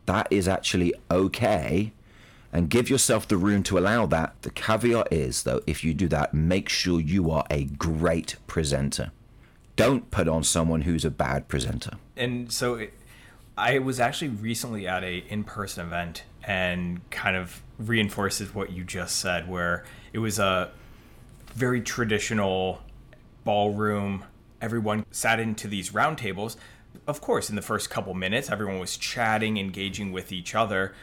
That 0.05 0.27
is 0.31 0.47
actually 0.49 0.93
okay 1.11 1.93
and 2.53 2.69
give 2.69 2.91
yourself 2.91 3.29
the 3.29 3.37
room 3.37 3.63
to 3.65 3.79
allow 3.79 4.07
that. 4.07 4.41
The 4.43 4.51
caveat 4.51 5.13
is, 5.13 5.45
though, 5.45 5.63
if 5.67 5.85
you 5.85 5.95
do 5.95 6.09
that, 6.09 6.35
make 6.35 6.69
sure 6.69 7.01
you 7.01 7.31
are 7.31 7.45
a 7.51 7.65
great 7.65 8.37
presenter. 8.47 9.13
Don't 9.77 10.11
put 10.11 10.29
on 10.29 10.43
someone 10.43 10.83
who's 10.83 11.05
a 11.05 11.11
bad 11.11 11.49
presenter. 11.49 11.93
And 12.17 12.53
so 12.53 12.75
it, 12.75 12.93
I 13.57 13.79
was 13.79 14.01
actually 14.01 14.29
recently 14.29 14.87
at 14.87 15.05
a 15.05 15.19
in-person 15.29 15.87
event 15.87 16.25
and 16.43 17.09
kind 17.11 17.37
of 17.37 17.63
reinforces 17.79 18.55
what 18.55 18.73
you 18.73 18.85
just 18.85 19.17
said 19.17 19.49
where 19.49 19.85
it 20.13 20.19
was 20.19 20.39
a 20.39 20.71
very 21.55 21.81
traditional 21.81 22.81
ballroom 23.45 24.25
everyone 24.61 25.05
sat 25.11 25.41
into 25.41 25.67
these 25.67 25.93
round 25.93 26.19
tables 26.19 26.57
of 27.07 27.21
course 27.21 27.51
in 27.51 27.57
the 27.57 27.63
first 27.63 27.91
couple 27.91 28.15
minutes 28.15 28.51
everyone 28.51 28.79
was 28.79 28.97
chatting 28.97 29.59
engaging 29.59 30.13
with 30.13 30.33
each 30.33 30.55
other 30.55 30.95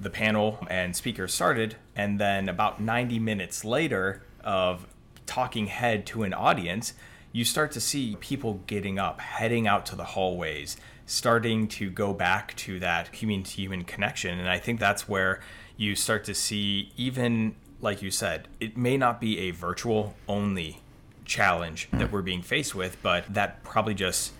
the 0.00 0.10
panel 0.10 0.66
and 0.68 0.94
speakers 0.94 1.32
started, 1.32 1.76
and 1.96 2.18
then 2.18 2.48
about 2.48 2.80
90 2.80 3.18
minutes 3.18 3.64
later 3.64 4.22
of 4.42 4.86
talking 5.26 5.66
head 5.66 6.06
to 6.06 6.22
an 6.22 6.34
audience, 6.34 6.94
you 7.32 7.44
start 7.44 7.72
to 7.72 7.80
see 7.80 8.16
people 8.20 8.60
getting 8.66 8.98
up, 8.98 9.20
heading 9.20 9.66
out 9.66 9.86
to 9.86 9.96
the 9.96 10.04
hallways, 10.04 10.76
starting 11.06 11.66
to 11.66 11.90
go 11.90 12.12
back 12.12 12.54
to 12.56 12.78
that 12.78 13.14
human 13.14 13.42
to 13.42 13.50
human 13.50 13.84
connection. 13.84 14.38
And 14.38 14.48
I 14.48 14.58
think 14.58 14.78
that's 14.80 15.08
where 15.08 15.40
you 15.76 15.96
start 15.96 16.24
to 16.24 16.34
see, 16.34 16.92
even 16.96 17.56
like 17.80 18.02
you 18.02 18.10
said, 18.10 18.48
it 18.60 18.76
may 18.76 18.96
not 18.96 19.20
be 19.20 19.38
a 19.40 19.50
virtual 19.50 20.14
only 20.28 20.80
challenge 21.24 21.88
that 21.92 22.12
we're 22.12 22.22
being 22.22 22.42
faced 22.42 22.74
with, 22.74 22.96
but 23.02 23.32
that 23.32 23.62
probably 23.64 23.94
just 23.94 24.32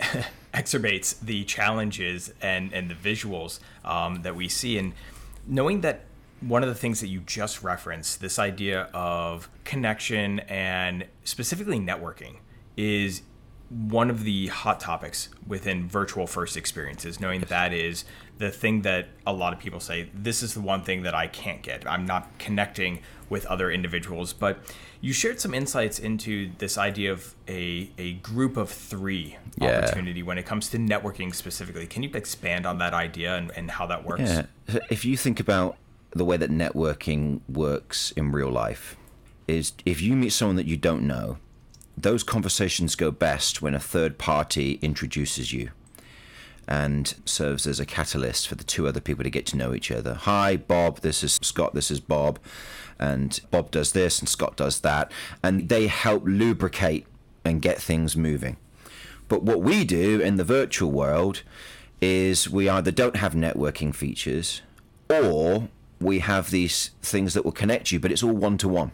exacerbates 0.54 1.18
the 1.20 1.44
challenges 1.44 2.32
and 2.40 2.72
and 2.72 2.90
the 2.90 2.94
visuals 2.94 3.60
um, 3.84 4.22
that 4.22 4.34
we 4.34 4.48
see. 4.48 4.78
And 4.78 4.92
knowing 5.46 5.80
that 5.82 6.04
one 6.40 6.62
of 6.62 6.68
the 6.68 6.74
things 6.74 7.00
that 7.00 7.08
you 7.08 7.20
just 7.20 7.62
referenced 7.62 8.20
this 8.20 8.38
idea 8.38 8.88
of 8.94 9.48
connection 9.64 10.40
and 10.40 11.04
specifically 11.24 11.80
networking 11.80 12.36
is 12.76 13.22
one 13.70 14.08
of 14.10 14.24
the 14.24 14.46
hot 14.48 14.80
topics 14.80 15.28
within 15.46 15.86
virtual 15.86 16.26
first 16.26 16.56
experiences 16.56 17.20
knowing 17.20 17.40
that 17.40 17.50
that 17.50 17.72
is 17.72 18.04
the 18.38 18.50
thing 18.50 18.82
that 18.82 19.08
a 19.26 19.32
lot 19.32 19.52
of 19.52 19.58
people 19.58 19.80
say 19.80 20.08
this 20.14 20.42
is 20.42 20.54
the 20.54 20.60
one 20.60 20.82
thing 20.82 21.02
that 21.02 21.14
I 21.14 21.26
can't 21.26 21.62
get 21.62 21.86
I'm 21.86 22.06
not 22.06 22.38
connecting 22.38 23.00
with 23.28 23.44
other 23.46 23.70
individuals 23.70 24.32
but 24.32 24.58
you 25.00 25.12
shared 25.12 25.40
some 25.40 25.54
insights 25.54 25.98
into 25.98 26.50
this 26.58 26.76
idea 26.76 27.12
of 27.12 27.34
a, 27.46 27.90
a 27.98 28.14
group 28.14 28.56
of 28.56 28.70
three 28.70 29.36
yeah. 29.56 29.78
opportunity 29.78 30.22
when 30.22 30.38
it 30.38 30.46
comes 30.46 30.68
to 30.70 30.78
networking 30.78 31.34
specifically. 31.34 31.86
Can 31.86 32.02
you 32.02 32.10
expand 32.14 32.66
on 32.66 32.78
that 32.78 32.94
idea 32.94 33.36
and, 33.36 33.52
and 33.54 33.70
how 33.70 33.86
that 33.86 34.04
works? 34.04 34.22
Yeah. 34.22 34.46
If 34.90 35.04
you 35.04 35.16
think 35.16 35.38
about 35.38 35.76
the 36.10 36.24
way 36.24 36.36
that 36.36 36.50
networking 36.50 37.40
works 37.48 38.10
in 38.12 38.32
real 38.32 38.50
life, 38.50 38.96
is 39.46 39.72
if 39.86 40.02
you 40.02 40.14
meet 40.14 40.30
someone 40.30 40.56
that 40.56 40.66
you 40.66 40.76
don't 40.76 41.06
know, 41.06 41.38
those 42.02 42.22
conversations 42.22 42.94
go 42.94 43.10
best 43.10 43.62
when 43.62 43.74
a 43.74 43.80
third 43.80 44.18
party 44.18 44.78
introduces 44.82 45.52
you 45.52 45.70
and 46.66 47.14
serves 47.24 47.66
as 47.66 47.80
a 47.80 47.86
catalyst 47.86 48.46
for 48.46 48.54
the 48.54 48.64
two 48.64 48.86
other 48.86 49.00
people 49.00 49.24
to 49.24 49.30
get 49.30 49.46
to 49.46 49.56
know 49.56 49.74
each 49.74 49.90
other. 49.90 50.14
Hi, 50.14 50.56
Bob, 50.56 51.00
this 51.00 51.24
is 51.24 51.38
Scott, 51.42 51.74
this 51.74 51.90
is 51.90 52.00
Bob 52.00 52.38
and 52.98 53.40
Bob 53.50 53.70
does 53.70 53.92
this 53.92 54.18
and 54.18 54.28
Scott 54.28 54.56
does 54.56 54.80
that, 54.80 55.10
and 55.42 55.68
they 55.68 55.86
help 55.86 56.24
lubricate 56.26 57.06
and 57.44 57.62
get 57.62 57.80
things 57.80 58.16
moving. 58.16 58.56
But 59.28 59.42
what 59.42 59.60
we 59.60 59.84
do 59.84 60.20
in 60.20 60.36
the 60.36 60.44
virtual 60.44 60.90
world 60.90 61.42
is 62.00 62.48
we 62.48 62.68
either 62.68 62.90
don't 62.90 63.16
have 63.16 63.34
networking 63.34 63.94
features 63.94 64.62
or 65.10 65.68
we 66.00 66.20
have 66.20 66.50
these 66.50 66.90
things 67.02 67.34
that 67.34 67.44
will 67.44 67.52
connect 67.52 67.92
you, 67.92 68.00
but 68.00 68.12
it's 68.12 68.22
all 68.22 68.32
one 68.32 68.58
to 68.58 68.68
one. 68.68 68.92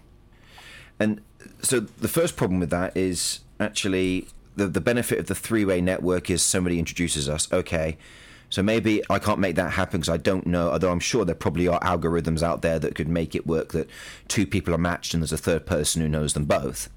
And 0.98 1.20
so 1.62 1.80
the 1.80 2.08
first 2.08 2.36
problem 2.36 2.60
with 2.60 2.70
that 2.70 2.96
is 2.96 3.40
actually 3.58 4.28
the, 4.56 4.66
the 4.66 4.80
benefit 4.80 5.18
of 5.18 5.26
the 5.26 5.34
three 5.34 5.64
way 5.64 5.80
network 5.80 6.30
is 6.30 6.42
somebody 6.42 6.78
introduces 6.78 7.28
us. 7.28 7.52
Okay, 7.52 7.96
so 8.50 8.62
maybe 8.62 9.02
I 9.10 9.18
can't 9.18 9.40
make 9.40 9.56
that 9.56 9.72
happen 9.72 10.00
because 10.00 10.12
I 10.12 10.16
don't 10.16 10.46
know, 10.46 10.70
although 10.70 10.92
I'm 10.92 11.00
sure 11.00 11.24
there 11.24 11.34
probably 11.34 11.66
are 11.66 11.80
algorithms 11.80 12.42
out 12.42 12.62
there 12.62 12.78
that 12.78 12.94
could 12.94 13.08
make 13.08 13.34
it 13.34 13.46
work 13.46 13.72
that 13.72 13.88
two 14.28 14.46
people 14.46 14.74
are 14.74 14.78
matched 14.78 15.14
and 15.14 15.22
there's 15.22 15.32
a 15.32 15.36
third 15.36 15.66
person 15.66 16.02
who 16.02 16.08
knows 16.08 16.34
them 16.34 16.44
both. 16.44 16.88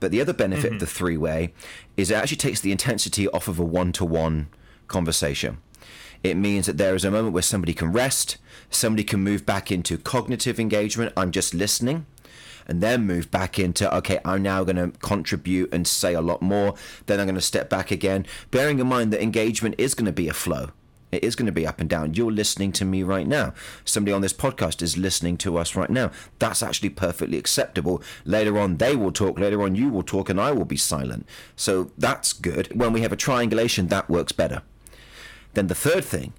But 0.00 0.10
the 0.10 0.20
other 0.20 0.32
benefit 0.32 0.66
mm-hmm. 0.66 0.74
of 0.74 0.80
the 0.80 0.86
three 0.86 1.16
way 1.16 1.52
is 1.96 2.10
it 2.10 2.14
actually 2.14 2.36
takes 2.36 2.60
the 2.60 2.72
intensity 2.72 3.28
off 3.28 3.48
of 3.48 3.58
a 3.58 3.64
one 3.64 3.92
to 3.92 4.04
one 4.04 4.48
conversation. 4.86 5.58
It 6.22 6.36
means 6.36 6.66
that 6.66 6.78
there 6.78 6.94
is 6.94 7.04
a 7.04 7.10
moment 7.10 7.34
where 7.34 7.42
somebody 7.42 7.74
can 7.74 7.92
rest, 7.92 8.38
somebody 8.70 9.04
can 9.04 9.20
move 9.20 9.44
back 9.44 9.70
into 9.70 9.98
cognitive 9.98 10.58
engagement. 10.58 11.12
I'm 11.16 11.30
just 11.30 11.54
listening 11.54 12.06
and 12.66 12.80
then 12.80 13.06
move 13.06 13.30
back 13.30 13.58
into 13.58 13.94
okay 13.94 14.18
i'm 14.24 14.42
now 14.42 14.64
going 14.64 14.76
to 14.76 14.96
contribute 14.98 15.72
and 15.72 15.86
say 15.86 16.14
a 16.14 16.20
lot 16.20 16.42
more 16.42 16.74
then 17.06 17.20
i'm 17.20 17.26
going 17.26 17.34
to 17.34 17.40
step 17.40 17.68
back 17.68 17.90
again 17.90 18.26
bearing 18.50 18.78
in 18.78 18.86
mind 18.86 19.12
that 19.12 19.22
engagement 19.22 19.74
is 19.78 19.94
going 19.94 20.06
to 20.06 20.12
be 20.12 20.28
a 20.28 20.34
flow 20.34 20.70
it 21.14 21.24
is 21.24 21.36
going 21.36 21.46
to 21.46 21.52
be 21.52 21.66
up 21.66 21.80
and 21.80 21.88
down. 21.88 22.14
You're 22.14 22.32
listening 22.32 22.72
to 22.72 22.84
me 22.84 23.02
right 23.02 23.26
now. 23.26 23.54
Somebody 23.84 24.12
on 24.12 24.20
this 24.20 24.32
podcast 24.32 24.82
is 24.82 24.98
listening 24.98 25.36
to 25.38 25.56
us 25.56 25.76
right 25.76 25.90
now. 25.90 26.10
That's 26.38 26.62
actually 26.62 26.90
perfectly 26.90 27.38
acceptable. 27.38 28.02
Later 28.24 28.58
on, 28.58 28.78
they 28.78 28.96
will 28.96 29.12
talk. 29.12 29.38
Later 29.38 29.62
on, 29.62 29.74
you 29.74 29.88
will 29.88 30.02
talk, 30.02 30.28
and 30.28 30.40
I 30.40 30.50
will 30.52 30.64
be 30.64 30.76
silent. 30.76 31.26
So 31.56 31.92
that's 31.96 32.32
good. 32.32 32.76
When 32.76 32.92
we 32.92 33.02
have 33.02 33.12
a 33.12 33.16
triangulation, 33.16 33.86
that 33.88 34.10
works 34.10 34.32
better. 34.32 34.62
Then 35.54 35.68
the 35.68 35.74
third 35.74 36.04
thing 36.04 36.32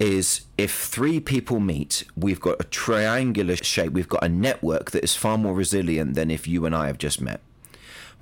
is 0.00 0.46
if 0.56 0.74
three 0.74 1.20
people 1.20 1.60
meet, 1.60 2.04
we've 2.16 2.40
got 2.40 2.60
a 2.60 2.64
triangular 2.64 3.54
shape, 3.56 3.92
we've 3.92 4.08
got 4.08 4.24
a 4.24 4.28
network 4.28 4.90
that 4.92 5.04
is 5.04 5.14
far 5.14 5.36
more 5.36 5.54
resilient 5.54 6.14
than 6.14 6.30
if 6.30 6.48
you 6.48 6.64
and 6.64 6.74
I 6.74 6.86
have 6.86 6.98
just 6.98 7.20
met. 7.20 7.40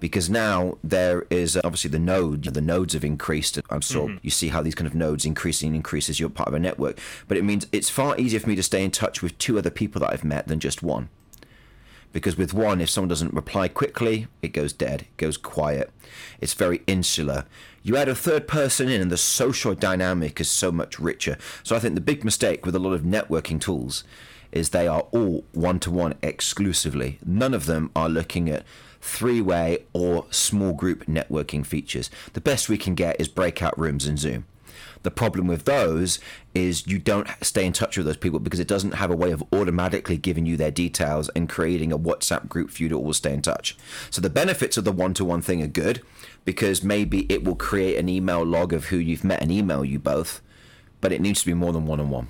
Because 0.00 0.30
now 0.30 0.78
there 0.84 1.26
is 1.28 1.56
uh, 1.56 1.60
obviously 1.64 1.90
the 1.90 1.98
node 1.98 2.44
the 2.44 2.60
nodes 2.60 2.94
have 2.94 3.04
increased. 3.04 3.58
I'm 3.68 3.80
sure 3.80 4.08
mm-hmm. 4.08 4.18
you 4.22 4.30
see 4.30 4.48
how 4.48 4.62
these 4.62 4.76
kind 4.76 4.86
of 4.86 4.94
nodes 4.94 5.24
increasing 5.24 5.74
increases 5.74 6.20
you're 6.20 6.28
part 6.28 6.48
of 6.48 6.54
a 6.54 6.60
network. 6.60 7.00
But 7.26 7.36
it 7.36 7.42
means 7.42 7.66
it's 7.72 7.90
far 7.90 8.16
easier 8.16 8.38
for 8.38 8.48
me 8.48 8.54
to 8.56 8.62
stay 8.62 8.84
in 8.84 8.92
touch 8.92 9.22
with 9.22 9.36
two 9.38 9.58
other 9.58 9.70
people 9.70 10.00
that 10.00 10.12
i've 10.12 10.24
met 10.24 10.46
than 10.46 10.60
just 10.60 10.84
one 10.84 11.08
because 12.12 12.36
with 12.36 12.54
one 12.54 12.80
if 12.80 12.90
someone 12.90 13.08
doesn't 13.08 13.34
reply 13.34 13.68
quickly 13.68 14.26
it 14.42 14.52
goes 14.52 14.72
dead 14.72 15.02
it 15.02 15.16
goes 15.16 15.36
quiet 15.36 15.90
it's 16.40 16.54
very 16.54 16.82
insular 16.86 17.44
you 17.82 17.96
add 17.96 18.08
a 18.08 18.14
third 18.14 18.48
person 18.48 18.88
in 18.88 19.00
and 19.00 19.10
the 19.10 19.16
social 19.16 19.74
dynamic 19.74 20.40
is 20.40 20.50
so 20.50 20.72
much 20.72 20.98
richer 20.98 21.36
so 21.62 21.76
i 21.76 21.78
think 21.78 21.94
the 21.94 22.00
big 22.00 22.24
mistake 22.24 22.64
with 22.64 22.74
a 22.74 22.80
lot 22.80 22.92
of 22.92 23.02
networking 23.02 23.60
tools 23.60 24.04
is 24.50 24.70
they 24.70 24.88
are 24.88 25.06
all 25.12 25.44
one 25.52 25.78
to 25.78 25.90
one 25.90 26.14
exclusively 26.22 27.18
none 27.24 27.54
of 27.54 27.66
them 27.66 27.90
are 27.94 28.08
looking 28.08 28.48
at 28.48 28.64
three 29.00 29.40
way, 29.40 29.84
or 29.92 30.26
small 30.30 30.72
group 30.72 31.06
networking 31.06 31.64
features. 31.64 32.10
The 32.32 32.40
best 32.40 32.68
we 32.68 32.78
can 32.78 32.94
get 32.94 33.20
is 33.20 33.28
breakout 33.28 33.78
rooms 33.78 34.06
in 34.06 34.16
Zoom. 34.16 34.44
The 35.02 35.10
problem 35.10 35.46
with 35.46 35.64
those 35.64 36.18
is 36.54 36.86
you 36.86 36.98
don't 36.98 37.28
stay 37.42 37.64
in 37.64 37.72
touch 37.72 37.96
with 37.96 38.06
those 38.06 38.16
people 38.16 38.38
because 38.38 38.60
it 38.60 38.68
doesn't 38.68 38.92
have 38.92 39.10
a 39.10 39.16
way 39.16 39.30
of 39.30 39.42
automatically 39.52 40.16
giving 40.16 40.46
you 40.46 40.56
their 40.56 40.70
details 40.70 41.28
and 41.30 41.48
creating 41.48 41.92
a 41.92 41.98
WhatsApp 41.98 42.48
group 42.48 42.70
for 42.70 42.82
you 42.82 42.88
to 42.88 42.98
all 42.98 43.12
stay 43.12 43.32
in 43.32 43.42
touch. 43.42 43.76
So 44.10 44.20
the 44.20 44.30
benefits 44.30 44.76
of 44.76 44.84
the 44.84 44.92
one 44.92 45.14
to 45.14 45.24
one 45.24 45.42
thing 45.42 45.62
are 45.62 45.68
good 45.68 46.02
because 46.44 46.82
maybe 46.82 47.26
it 47.32 47.44
will 47.44 47.56
create 47.56 47.96
an 47.96 48.08
email 48.08 48.42
log 48.44 48.72
of 48.72 48.86
who 48.86 48.96
you've 48.96 49.24
met 49.24 49.42
and 49.42 49.52
email 49.52 49.84
you 49.84 49.98
both, 49.98 50.40
but 51.00 51.12
it 51.12 51.20
needs 51.20 51.40
to 51.40 51.46
be 51.46 51.54
more 51.54 51.72
than 51.72 51.86
one 51.86 52.00
on 52.00 52.10
one. 52.10 52.28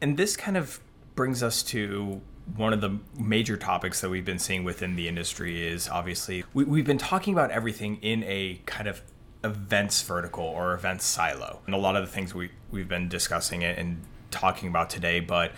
And 0.00 0.16
this 0.16 0.36
kind 0.36 0.56
of 0.56 0.80
brings 1.14 1.42
us 1.42 1.62
to 1.62 2.20
one 2.56 2.72
of 2.72 2.80
the 2.80 2.98
major 3.18 3.56
topics 3.56 4.00
that 4.00 4.10
we've 4.10 4.24
been 4.24 4.38
seeing 4.38 4.64
within 4.64 4.96
the 4.96 5.08
industry 5.08 5.66
is 5.66 5.88
obviously 5.88 6.44
we, 6.52 6.78
have 6.78 6.86
been 6.86 6.98
talking 6.98 7.32
about 7.32 7.50
everything 7.50 7.98
in 8.02 8.22
a 8.24 8.60
kind 8.66 8.86
of 8.86 9.00
events 9.44 10.02
vertical 10.02 10.44
or 10.44 10.74
events 10.74 11.04
silo 11.04 11.60
and 11.66 11.74
a 11.74 11.78
lot 11.78 11.96
of 11.96 12.04
the 12.04 12.10
things 12.10 12.34
we, 12.34 12.50
we've 12.70 12.88
been 12.88 13.08
discussing 13.08 13.62
it 13.62 13.78
and 13.78 14.02
talking 14.30 14.68
about 14.68 14.90
today 14.90 15.20
but 15.20 15.52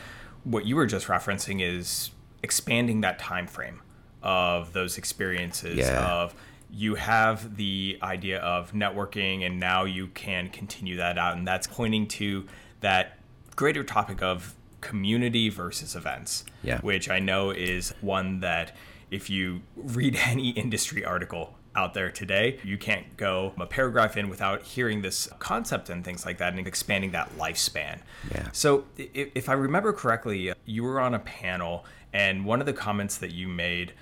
what 0.45 0.67
you 0.67 0.77
were 0.77 0.87
just 0.87 1.07
referencing 1.07 1.63
is 1.63 2.11
expanding 2.43 3.01
that 3.01 3.19
time 3.19 3.47
frame 3.47 3.81
of 4.23 4.73
those 4.73 4.99
experiences 4.99 5.79
yeah. 5.79 6.07
of 6.07 6.35
you 6.71 6.97
have 6.97 7.57
the 7.57 7.99
idea 8.03 8.39
of 8.41 8.73
networking 8.73 9.47
and 9.47 9.59
now 9.61 9.85
you 9.85 10.09
can 10.09 10.49
continue 10.49 10.97
that 10.97 11.17
out 11.17 11.37
and 11.37 11.47
that's 11.47 11.67
pointing 11.67 12.07
to 12.07 12.45
that 12.81 13.19
greater 13.55 13.83
topic 13.83 14.23
of 14.23 14.55
community 14.81 15.49
versus 15.49 15.97
events, 15.97 16.45
Yeah. 16.63 16.81
which 16.81 17.11
I 17.11 17.19
know 17.19 17.51
is 17.51 17.93
one 18.01 18.41
that 18.41 18.77
if 19.11 19.29
you 19.31 19.63
read 19.75 20.17
any 20.25 20.51
industry 20.51 21.05
article 21.05 21.57
out 21.77 21.95
there 21.95 22.11
today, 22.11 22.59
you 22.65 22.79
can't 22.79 23.17
go 23.17 23.53
a 23.59 23.67
paragraph 23.67 24.17
in 24.17 24.29
without 24.29 24.63
hearing 24.63 25.03
this 25.03 25.29
concept 25.39 25.91
and 25.91 26.05
things 26.05 26.25
like 26.27 26.39
that 26.39 26.55
and 26.55 26.67
expanding 26.67 27.13
that 27.13 27.37
lifespan. 27.37 28.01
Yeah. 28.33 28.49
So, 28.53 28.85
if 28.97 29.49
I 29.49 29.53
remember 29.53 29.93
correctly, 29.93 30.53
you 30.65 30.83
were 30.83 31.01
on 31.01 31.15
a 31.15 31.19
panel, 31.21 31.85
and 32.13 32.45
one 32.45 32.61
of 32.61 32.67
the 32.67 32.73
comments 32.73 33.19
that 33.19 33.33
you 33.33 33.47
made 33.47 33.93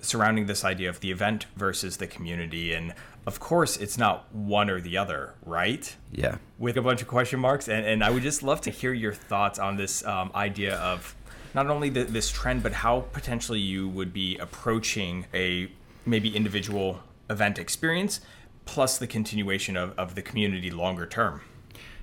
surrounding 0.00 0.46
this 0.46 0.64
idea 0.64 0.88
of 0.88 1.00
the 1.00 1.10
event 1.10 1.46
versus 1.56 1.96
the 1.96 2.06
community, 2.06 2.72
and 2.72 2.94
of 3.26 3.40
course, 3.40 3.76
it's 3.76 3.98
not 3.98 4.32
one 4.32 4.70
or 4.70 4.80
the 4.80 4.96
other, 4.96 5.34
right? 5.44 5.94
Yeah. 6.12 6.38
With 6.58 6.76
a 6.76 6.82
bunch 6.82 7.02
of 7.02 7.08
question 7.08 7.40
marks, 7.40 7.68
and, 7.68 7.84
and 7.84 8.02
I 8.02 8.10
would 8.10 8.22
just 8.22 8.42
love 8.42 8.60
to 8.62 8.70
hear 8.70 8.92
your 8.92 9.12
thoughts 9.12 9.58
on 9.58 9.76
this 9.76 10.04
um, 10.06 10.30
idea 10.34 10.76
of 10.76 11.14
not 11.54 11.68
only 11.68 11.90
the, 11.90 12.04
this 12.04 12.30
trend, 12.30 12.62
but 12.62 12.72
how 12.72 13.00
potentially 13.12 13.60
you 13.60 13.88
would 13.88 14.12
be 14.12 14.36
approaching 14.38 15.26
a 15.34 15.70
maybe 16.06 16.34
individual 16.34 17.00
event 17.30 17.58
experience, 17.58 18.20
plus 18.64 18.98
the 18.98 19.06
continuation 19.06 19.76
of, 19.76 19.98
of 19.98 20.14
the 20.14 20.22
community 20.22 20.70
longer 20.70 21.06
term. 21.06 21.42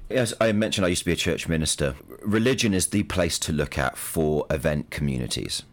As 0.10 0.34
I 0.40 0.52
mentioned, 0.52 0.86
I 0.86 0.90
used 0.90 1.02
to 1.02 1.06
be 1.06 1.14
a 1.14 1.16
church 1.16 1.48
minister. 1.48 1.96
Religion 2.22 2.74
is 2.74 2.88
the 2.88 3.04
place 3.04 3.40
to 3.40 3.52
look 3.52 3.78
at 3.78 3.98
for 3.98 4.46
event 4.50 4.92
communities. 4.92 5.64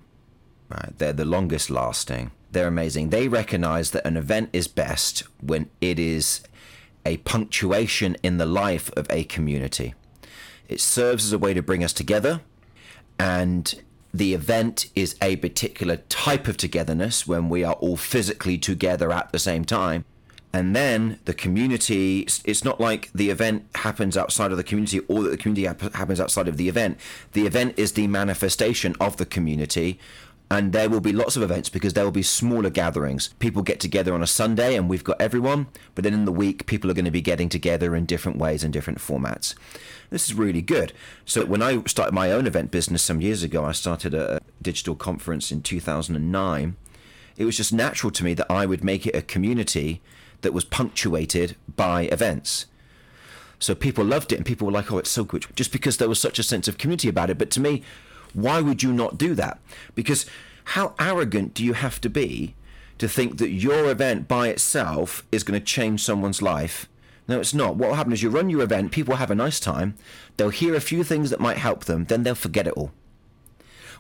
Right? 0.71 0.97
They're 0.97 1.13
the 1.13 1.27
longest 1.27 1.69
lasting. 1.69 2.31
They're 2.51 2.69
amazing. 2.69 3.11
They 3.11 3.29
recognize 3.29 3.91
that 3.91 4.07
an 4.07 4.17
event 4.17 4.51
is 4.53 4.69
best 4.69 5.25
when 5.41 5.69
it 5.81 5.99
is 5.99 6.43
a 7.05 7.19
punctuation 7.19 8.17
in 8.23 8.39
the 8.39 8.47
life 8.47 8.91
of 8.97 9.07
a 9.11 9.25
community. 9.25 9.95
It 10.69 10.81
serves 10.81 11.27
as 11.27 11.33
a 11.33 11.39
way 11.39 11.53
to 11.53 11.63
bring 11.63 11.85
us 11.85 11.93
together, 11.93 12.41
and 13.19 13.83
the 14.15 14.35
event 14.35 14.87
is 14.95 15.17
a 15.23 15.37
particular 15.37 15.97
type 16.09 16.47
of 16.47 16.57
togetherness 16.57 17.27
when 17.27 17.49
we 17.49 17.65
are 17.65 17.75
all 17.75 17.97
physically 17.97 18.59
together 18.59 19.11
at 19.11 19.33
the 19.33 19.39
same 19.39 19.65
time. 19.65 20.05
And 20.53 20.77
then 20.77 21.19
the 21.25 21.33
community, 21.33 22.21
it's- 22.21 22.63
not 22.63 22.79
like 22.79 23.09
the 23.15 23.31
event 23.31 23.65
happens 23.77 24.19
outside 24.19 24.51
of 24.51 24.59
the 24.59 24.65
community 24.65 25.01
or 25.09 25.23
that 25.23 25.31
the 25.31 25.37
community 25.39 25.65
happens 25.95 26.21
outside 26.21 26.47
of 26.47 26.59
the 26.59 26.69
event. 26.69 26.99
The 27.33 27.47
event 27.47 27.75
is 27.79 27.93
the 27.93 28.07
manifestation 28.07 28.95
of 29.01 29.17
the 29.17 29.25
community. 29.25 29.99
And 30.53 30.73
there 30.73 30.91
will 30.91 31.01
be 31.01 31.13
lots 31.13 31.37
of 31.37 31.43
events 31.43 31.71
because 31.71 31.95
there 31.95 32.05
will 32.05 32.11
be 32.11 32.23
smaller 32.23 32.69
gatherings. 32.69 33.29
People 33.39 33.63
get 33.63 33.81
together 33.81 34.13
on 34.13 34.23
a 34.23 34.27
Sunday 34.27 34.77
and 34.77 34.87
we've 34.87 35.03
got 35.03 35.19
everyone, 35.19 35.69
but 35.95 36.05
then 36.05 36.13
in 36.13 36.27
the 36.27 36.33
week, 36.33 36.67
people 36.67 36.91
are 36.91 36.95
going 36.95 37.07
to 37.07 37.11
be 37.11 37.23
getting 37.23 37.49
together 37.49 37.97
in 37.97 38.05
different 38.05 38.37
ways 38.37 38.63
and 38.63 38.73
different 38.73 38.99
formats. 38.99 39.55
This 40.11 40.27
is 40.27 40.35
really 40.35 40.61
good. 40.61 40.93
So 41.25 41.47
when 41.47 41.63
I 41.63 41.83
started 41.85 42.13
my 42.13 42.31
own 42.31 42.47
event 42.47 42.71
business 42.71 43.03
some 43.03 43.23
years 43.23 43.43
ago, 43.43 43.65
I 43.65 43.73
started 43.73 44.13
a 44.13 44.41
digital 44.61 44.95
conference 44.95 45.51
in 45.51 45.63
2009 45.63 46.77
it 47.37 47.45
was 47.45 47.57
just 47.57 47.73
natural 47.73 48.11
to 48.13 48.25
me 48.25 48.35
that 48.35 48.51
I 48.51 48.67
would 48.67 48.85
make 48.85 49.07
it 49.07 49.17
a 49.17 49.23
community 49.23 50.01
that 50.43 50.53
was 50.53 50.65
punctuated 50.65 51.57
by 51.77 52.03
events. 52.03 52.67
So 53.59 53.75
people 53.75 54.05
loved 54.05 54.33
it 54.33 54.37
and 54.37 54.47
people 54.47 54.67
were 54.67 54.73
like, 54.73 54.93
oh, 54.93 54.99
it's 54.99 55.11
so 55.11 55.25
good, 55.25 55.47
just 55.55 55.73
because 55.73 55.97
there 55.97 56.09
was 56.09 56.21
such 56.21 56.39
a 56.39 56.43
sense 56.43 56.67
of 56.67 56.79
community 56.79 57.09
about 57.09 57.31
it. 57.31 57.39
But 57.39 57.51
to 57.53 57.61
me, 57.61 57.83
why 58.35 58.61
would 58.61 58.83
you 58.83 58.93
not 58.93 59.19
do 59.19 59.35
that? 59.35 59.59
Because 59.95 60.27
how 60.65 60.95
arrogant 60.99 61.55
do 61.55 61.65
you 61.65 61.73
have 61.73 62.01
to 62.03 62.11
be 62.11 62.55
to 62.99 63.09
think 63.09 63.39
that 63.39 63.51
your 63.51 63.91
event 63.91 64.29
by 64.29 64.49
itself 64.49 65.25
is 65.33 65.43
going 65.43 65.59
to 65.59 65.65
change 65.65 66.03
someone's 66.03 66.43
life? 66.43 66.89
No, 67.29 67.41
it's 67.41 67.55
not. 67.55 67.77
What 67.77 67.91
will 67.91 67.97
happen 67.97 68.13
is 68.13 68.23
you 68.23 68.31
run 68.31 68.51
your 68.51 68.63
event, 68.63 68.93
people 68.93 69.17
have 69.17 69.31
a 69.31 69.35
nice 69.35 69.61
time, 69.61 69.95
they'll 70.37 70.51
hear 70.51 70.75
a 70.75 70.81
few 70.81 71.05
things 71.05 71.31
that 71.31 71.41
might 71.41 71.59
help 71.59 71.85
them, 71.85 72.05
then 72.05 72.23
they'll 72.23 72.35
forget 72.35 72.67
it 72.67 72.75
all. 72.75 72.93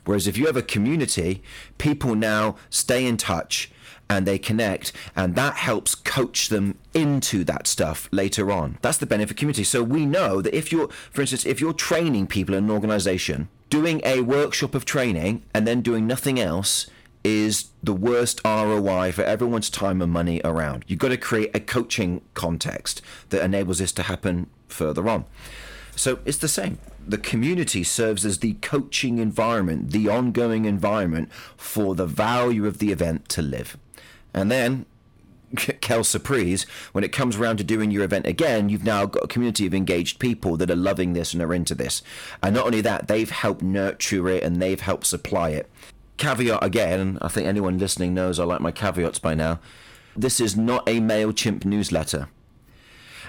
Whereas 0.04 0.26
if 0.26 0.36
you 0.36 0.46
have 0.46 0.56
a 0.56 0.62
community, 0.62 1.42
people 1.78 2.14
now 2.14 2.56
stay 2.70 3.06
in 3.06 3.16
touch 3.16 3.70
and 4.10 4.26
they 4.26 4.38
connect, 4.38 4.92
and 5.16 5.36
that 5.36 5.54
helps 5.54 5.94
coach 5.94 6.48
them 6.48 6.76
into 6.92 7.44
that 7.44 7.66
stuff 7.66 8.08
later 8.12 8.50
on. 8.50 8.78
That's 8.82 8.98
the 8.98 9.06
benefit 9.06 9.30
of 9.30 9.36
community. 9.36 9.64
So 9.64 9.82
we 9.82 10.04
know 10.04 10.42
that 10.42 10.54
if 10.54 10.70
you're, 10.70 10.88
for 11.10 11.22
instance, 11.22 11.46
if 11.46 11.60
you're 11.60 11.72
training 11.72 12.26
people 12.26 12.54
in 12.54 12.64
an 12.64 12.70
organization, 12.70 13.48
doing 13.72 14.02
a 14.04 14.20
workshop 14.20 14.74
of 14.74 14.84
training 14.84 15.42
and 15.54 15.66
then 15.66 15.80
doing 15.80 16.06
nothing 16.06 16.38
else 16.38 16.90
is 17.24 17.70
the 17.82 17.94
worst 17.94 18.38
ROI 18.44 19.12
for 19.12 19.22
everyone's 19.22 19.70
time 19.70 20.02
and 20.02 20.12
money 20.12 20.42
around. 20.44 20.84
You've 20.86 20.98
got 20.98 21.08
to 21.08 21.16
create 21.16 21.52
a 21.54 21.60
coaching 21.60 22.20
context 22.34 23.00
that 23.30 23.42
enables 23.42 23.78
this 23.78 23.90
to 23.92 24.02
happen 24.02 24.50
further 24.68 25.08
on. 25.08 25.24
So 25.96 26.18
it's 26.26 26.36
the 26.36 26.48
same. 26.48 26.80
The 27.08 27.16
community 27.16 27.82
serves 27.82 28.26
as 28.26 28.40
the 28.40 28.52
coaching 28.60 29.16
environment, 29.16 29.92
the 29.92 30.06
ongoing 30.06 30.66
environment 30.66 31.32
for 31.56 31.94
the 31.94 32.06
value 32.06 32.66
of 32.66 32.76
the 32.76 32.92
event 32.92 33.30
to 33.30 33.40
live. 33.40 33.78
And 34.34 34.50
then, 34.50 34.84
quelle 35.80 36.04
surprise, 36.04 36.64
when 36.92 37.04
it 37.04 37.12
comes 37.12 37.36
around 37.36 37.58
to 37.58 37.64
doing 37.64 37.90
your 37.90 38.04
event 38.04 38.26
again, 38.26 38.68
you've 38.68 38.84
now 38.84 39.06
got 39.06 39.24
a 39.24 39.28
community 39.28 39.66
of 39.66 39.74
engaged 39.74 40.18
people 40.18 40.56
that 40.56 40.70
are 40.70 40.76
loving 40.76 41.12
this 41.12 41.32
and 41.32 41.42
are 41.42 41.54
into 41.54 41.74
this. 41.74 42.02
And 42.42 42.54
not 42.54 42.66
only 42.66 42.80
that, 42.80 43.08
they've 43.08 43.30
helped 43.30 43.62
nurture 43.62 44.28
it 44.28 44.42
and 44.42 44.60
they've 44.60 44.80
helped 44.80 45.06
supply 45.06 45.50
it. 45.50 45.70
Caveat 46.16 46.62
again, 46.62 47.18
I 47.20 47.28
think 47.28 47.46
anyone 47.46 47.78
listening 47.78 48.14
knows 48.14 48.38
I 48.38 48.44
like 48.44 48.60
my 48.60 48.72
caveats 48.72 49.18
by 49.18 49.34
now. 49.34 49.60
This 50.14 50.40
is 50.40 50.56
not 50.56 50.88
a 50.88 51.00
MailChimp 51.00 51.64
newsletter 51.64 52.28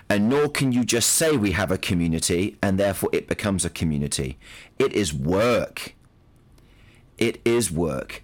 and 0.10 0.30
nor 0.30 0.50
can 0.50 0.72
you 0.72 0.84
just 0.84 1.10
say 1.10 1.38
we 1.38 1.52
have 1.52 1.72
a 1.72 1.78
community 1.78 2.58
and 2.62 2.80
therefore 2.80 3.10
it 3.14 3.28
becomes 3.28 3.66
a 3.66 3.70
community. 3.70 4.38
It 4.78 4.94
is 4.94 5.14
work. 5.14 5.96
It 7.18 7.42
is 7.46 7.72
work. 7.72 8.23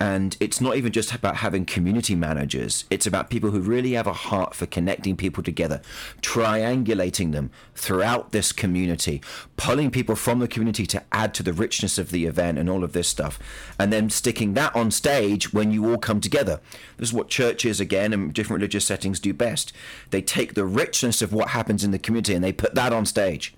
And 0.00 0.36
it's 0.38 0.60
not 0.60 0.76
even 0.76 0.92
just 0.92 1.12
about 1.12 1.36
having 1.36 1.64
community 1.64 2.14
managers. 2.14 2.84
It's 2.88 3.06
about 3.06 3.30
people 3.30 3.50
who 3.50 3.60
really 3.60 3.92
have 3.92 4.06
a 4.06 4.12
heart 4.12 4.54
for 4.54 4.66
connecting 4.66 5.16
people 5.16 5.42
together, 5.42 5.80
triangulating 6.22 7.32
them 7.32 7.50
throughout 7.74 8.30
this 8.30 8.52
community, 8.52 9.20
pulling 9.56 9.90
people 9.90 10.14
from 10.14 10.38
the 10.38 10.46
community 10.46 10.86
to 10.86 11.02
add 11.10 11.34
to 11.34 11.42
the 11.42 11.52
richness 11.52 11.98
of 11.98 12.10
the 12.10 12.26
event 12.26 12.58
and 12.58 12.70
all 12.70 12.84
of 12.84 12.92
this 12.92 13.08
stuff, 13.08 13.38
and 13.78 13.92
then 13.92 14.08
sticking 14.08 14.54
that 14.54 14.74
on 14.76 14.90
stage 14.90 15.52
when 15.52 15.72
you 15.72 15.90
all 15.90 15.98
come 15.98 16.20
together. 16.20 16.60
This 16.96 17.08
is 17.08 17.14
what 17.14 17.28
churches, 17.28 17.80
again, 17.80 18.12
and 18.12 18.32
different 18.32 18.60
religious 18.60 18.84
settings 18.84 19.18
do 19.18 19.34
best. 19.34 19.72
They 20.10 20.22
take 20.22 20.54
the 20.54 20.64
richness 20.64 21.22
of 21.22 21.32
what 21.32 21.48
happens 21.48 21.82
in 21.82 21.90
the 21.90 21.98
community 21.98 22.34
and 22.34 22.44
they 22.44 22.52
put 22.52 22.74
that 22.76 22.92
on 22.92 23.04
stage 23.04 23.54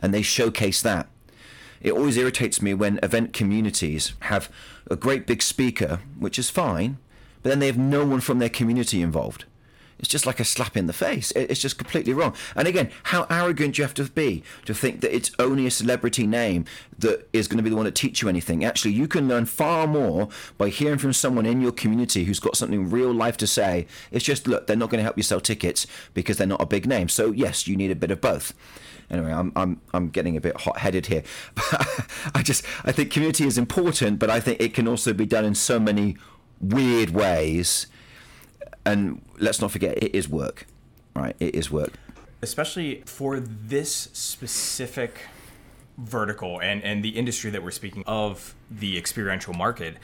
and 0.00 0.14
they 0.14 0.22
showcase 0.22 0.80
that. 0.82 1.08
It 1.80 1.92
always 1.92 2.16
irritates 2.16 2.60
me 2.60 2.74
when 2.74 2.98
event 3.02 3.32
communities 3.32 4.12
have 4.20 4.50
a 4.90 4.96
great 4.96 5.26
big 5.26 5.42
speaker, 5.42 6.00
which 6.18 6.38
is 6.38 6.50
fine, 6.50 6.98
but 7.42 7.50
then 7.50 7.58
they 7.58 7.66
have 7.66 7.78
no 7.78 8.04
one 8.04 8.20
from 8.20 8.38
their 8.38 8.48
community 8.48 9.00
involved. 9.02 9.44
It's 9.98 10.08
just 10.08 10.26
like 10.26 10.38
a 10.38 10.44
slap 10.44 10.76
in 10.76 10.86
the 10.86 10.92
face. 10.92 11.32
It's 11.32 11.60
just 11.60 11.76
completely 11.76 12.12
wrong. 12.12 12.34
And 12.54 12.68
again, 12.68 12.90
how 13.04 13.26
arrogant 13.28 13.78
you 13.78 13.84
have 13.84 13.94
to 13.94 14.04
be 14.04 14.42
to 14.64 14.74
think 14.74 15.00
that 15.00 15.14
it's 15.14 15.30
only 15.38 15.66
a 15.66 15.70
celebrity 15.70 16.26
name 16.26 16.66
that 16.98 17.28
is 17.32 17.48
going 17.48 17.56
to 17.56 17.62
be 17.62 17.70
the 17.70 17.76
one 17.76 17.84
to 17.84 17.90
teach 17.90 18.22
you 18.22 18.28
anything? 18.28 18.64
Actually, 18.64 18.92
you 18.92 19.08
can 19.08 19.26
learn 19.26 19.46
far 19.46 19.86
more 19.86 20.28
by 20.56 20.68
hearing 20.68 20.98
from 20.98 21.12
someone 21.12 21.46
in 21.46 21.60
your 21.60 21.72
community 21.72 22.24
who's 22.24 22.40
got 22.40 22.56
something 22.56 22.90
real 22.90 23.12
life 23.12 23.36
to 23.38 23.46
say. 23.46 23.86
It's 24.12 24.24
just, 24.24 24.46
look, 24.46 24.66
they're 24.66 24.76
not 24.76 24.90
going 24.90 25.00
to 25.00 25.04
help 25.04 25.16
you 25.16 25.22
sell 25.22 25.40
tickets 25.40 25.86
because 26.14 26.36
they're 26.36 26.46
not 26.46 26.62
a 26.62 26.66
big 26.66 26.86
name. 26.86 27.08
So, 27.08 27.32
yes, 27.32 27.66
you 27.66 27.76
need 27.76 27.90
a 27.90 27.96
bit 27.96 28.10
of 28.10 28.20
both 28.20 28.54
anyway 29.10 29.32
i'm 29.32 29.50
i'm 29.56 29.80
i'm 29.94 30.10
getting 30.10 30.36
a 30.36 30.40
bit 30.40 30.54
hot-headed 30.60 31.06
here 31.06 31.22
but 31.54 31.64
i 32.34 32.42
just 32.42 32.62
i 32.84 32.92
think 32.92 33.10
community 33.10 33.46
is 33.46 33.56
important 33.56 34.18
but 34.18 34.28
i 34.28 34.38
think 34.38 34.60
it 34.60 34.74
can 34.74 34.86
also 34.86 35.14
be 35.14 35.24
done 35.24 35.46
in 35.46 35.54
so 35.54 35.80
many 35.80 36.14
weird 36.60 37.08
ways 37.08 37.86
and 38.92 39.22
let's 39.38 39.60
not 39.60 39.70
forget 39.70 40.02
it 40.02 40.14
is 40.14 40.28
work 40.28 40.66
right? 41.18 41.36
It 41.40 41.54
is 41.54 41.70
work. 41.70 41.92
Especially 42.40 43.02
for 43.04 43.40
this 43.40 44.08
specific 44.12 45.20
vertical 45.96 46.60
and, 46.60 46.82
and 46.84 47.04
the 47.04 47.10
industry 47.10 47.50
that 47.50 47.62
we're 47.62 47.72
speaking 47.72 48.04
of 48.06 48.54
the 48.70 48.96
experiential 48.96 49.52
market 49.52 49.96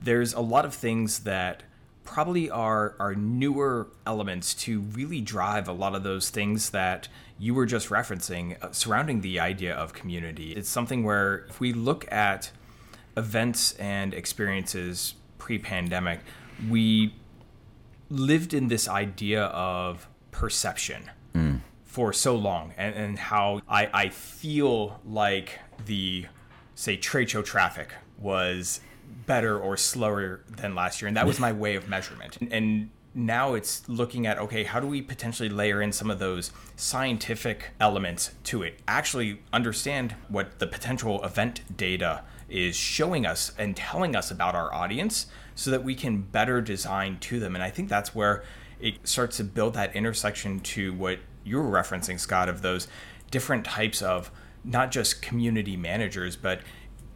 there's 0.00 0.32
a 0.32 0.40
lot 0.40 0.64
of 0.64 0.72
things 0.72 1.20
that 1.20 1.64
probably 2.04 2.48
are 2.48 2.94
are 3.00 3.16
newer 3.16 3.88
elements 4.06 4.54
to 4.54 4.80
really 4.80 5.20
drive 5.20 5.68
a 5.68 5.72
lot 5.72 5.94
of 5.94 6.04
those 6.04 6.30
things 6.30 6.70
that 6.70 7.08
you 7.36 7.52
were 7.52 7.66
just 7.66 7.88
referencing 7.88 8.56
uh, 8.62 8.70
surrounding 8.70 9.20
the 9.20 9.40
idea 9.40 9.74
of 9.74 9.92
community. 9.92 10.52
It's 10.52 10.68
something 10.68 11.02
where 11.04 11.46
if 11.50 11.60
we 11.60 11.72
look 11.72 12.10
at 12.12 12.52
events 13.16 13.72
and 13.72 14.14
experiences 14.14 15.14
pre-pandemic 15.36 16.20
we 16.68 17.12
lived 18.10 18.52
in 18.52 18.68
this 18.68 18.88
idea 18.88 19.44
of 19.44 20.08
perception 20.30 21.10
for 21.84 22.12
so 22.12 22.36
long 22.36 22.72
and, 22.76 22.94
and 22.94 23.18
how 23.18 23.60
I, 23.68 23.88
I 23.92 24.08
feel 24.10 25.00
like 25.04 25.58
the 25.86 26.26
say 26.74 26.96
trade 26.96 27.30
show 27.30 27.42
traffic 27.42 27.94
was 28.18 28.80
better 29.26 29.58
or 29.58 29.76
slower 29.76 30.40
than 30.48 30.74
last 30.74 31.00
year 31.00 31.08
and 31.08 31.16
that 31.16 31.26
was 31.26 31.40
my 31.40 31.52
way 31.52 31.74
of 31.74 31.88
measurement 31.88 32.36
and, 32.36 32.52
and 32.52 32.90
now 33.14 33.54
it's 33.54 33.88
looking 33.88 34.26
at 34.26 34.38
okay, 34.38 34.64
how 34.64 34.80
do 34.80 34.86
we 34.86 35.02
potentially 35.02 35.48
layer 35.48 35.82
in 35.82 35.92
some 35.92 36.10
of 36.10 36.18
those 36.18 36.52
scientific 36.76 37.70
elements 37.80 38.32
to 38.44 38.62
it? 38.62 38.80
Actually 38.86 39.40
understand 39.52 40.14
what 40.28 40.58
the 40.58 40.66
potential 40.66 41.22
event 41.24 41.76
data 41.76 42.22
is 42.48 42.76
showing 42.76 43.26
us 43.26 43.52
and 43.58 43.76
telling 43.76 44.14
us 44.14 44.30
about 44.30 44.54
our 44.54 44.72
audience 44.72 45.26
so 45.54 45.70
that 45.70 45.84
we 45.84 45.94
can 45.94 46.22
better 46.22 46.60
design 46.60 47.18
to 47.20 47.40
them. 47.40 47.54
And 47.54 47.62
I 47.62 47.70
think 47.70 47.88
that's 47.88 48.14
where 48.14 48.42
it 48.80 49.06
starts 49.06 49.36
to 49.38 49.44
build 49.44 49.74
that 49.74 49.94
intersection 49.94 50.60
to 50.60 50.92
what 50.94 51.18
you 51.44 51.58
were 51.58 51.70
referencing, 51.70 52.18
Scott, 52.18 52.48
of 52.48 52.62
those 52.62 52.88
different 53.30 53.64
types 53.64 54.02
of 54.02 54.30
not 54.64 54.90
just 54.90 55.22
community 55.22 55.76
managers, 55.76 56.36
but 56.36 56.60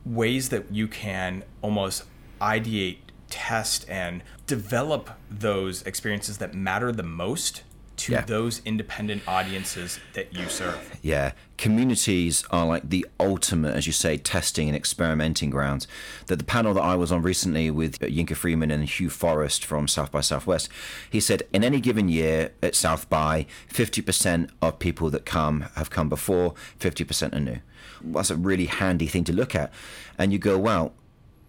ways 0.04 0.50
that 0.50 0.72
you 0.72 0.88
can 0.88 1.44
almost 1.62 2.04
ideate, 2.40 2.98
test, 3.30 3.88
and 3.88 4.22
develop 4.46 5.10
those 5.30 5.82
experiences 5.82 6.38
that 6.38 6.54
matter 6.54 6.92
the 6.92 7.02
most 7.02 7.62
to 8.04 8.12
yeah. 8.12 8.20
those 8.20 8.60
independent 8.66 9.22
audiences 9.26 9.98
that 10.12 10.34
you 10.34 10.46
serve. 10.46 10.98
Yeah. 11.00 11.32
Communities 11.56 12.44
are 12.50 12.66
like 12.66 12.90
the 12.90 13.06
ultimate, 13.18 13.74
as 13.74 13.86
you 13.86 13.94
say, 13.94 14.18
testing 14.18 14.68
and 14.68 14.76
experimenting 14.76 15.48
grounds. 15.48 15.88
That 16.26 16.36
the 16.36 16.44
panel 16.44 16.74
that 16.74 16.82
I 16.82 16.96
was 16.96 17.10
on 17.10 17.22
recently 17.22 17.70
with 17.70 17.98
Yinka 18.00 18.36
Freeman 18.36 18.70
and 18.70 18.84
Hugh 18.84 19.08
Forrest 19.08 19.64
from 19.64 19.88
South 19.88 20.12
by 20.12 20.20
Southwest, 20.20 20.68
he 21.08 21.18
said 21.18 21.44
in 21.54 21.64
any 21.64 21.80
given 21.80 22.10
year 22.10 22.52
at 22.62 22.74
South 22.74 23.08
by, 23.08 23.46
50% 23.72 24.50
of 24.60 24.78
people 24.78 25.08
that 25.08 25.24
come 25.24 25.62
have 25.74 25.88
come 25.88 26.10
before, 26.10 26.52
50% 26.78 27.34
are 27.34 27.40
new. 27.40 27.60
That's 28.02 28.30
a 28.30 28.36
really 28.36 28.66
handy 28.66 29.06
thing 29.06 29.24
to 29.24 29.32
look 29.32 29.54
at. 29.54 29.72
And 30.18 30.30
you 30.30 30.38
go, 30.38 30.58
well, 30.58 30.92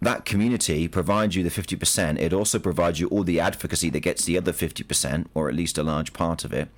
that 0.06 0.24
community 0.24 0.86
provides 0.86 1.34
you 1.34 1.42
the 1.42 1.50
50%. 1.50 2.20
It 2.20 2.32
also 2.32 2.60
provides 2.60 3.00
you 3.00 3.08
all 3.08 3.24
the 3.24 3.40
advocacy 3.40 3.90
that 3.90 4.00
gets 4.00 4.24
the 4.24 4.38
other 4.38 4.52
50%, 4.52 5.26
or 5.34 5.48
at 5.48 5.54
least 5.54 5.78
a 5.78 5.82
large 5.82 6.12
part 6.12 6.44
of 6.44 6.52
it. 6.52 6.68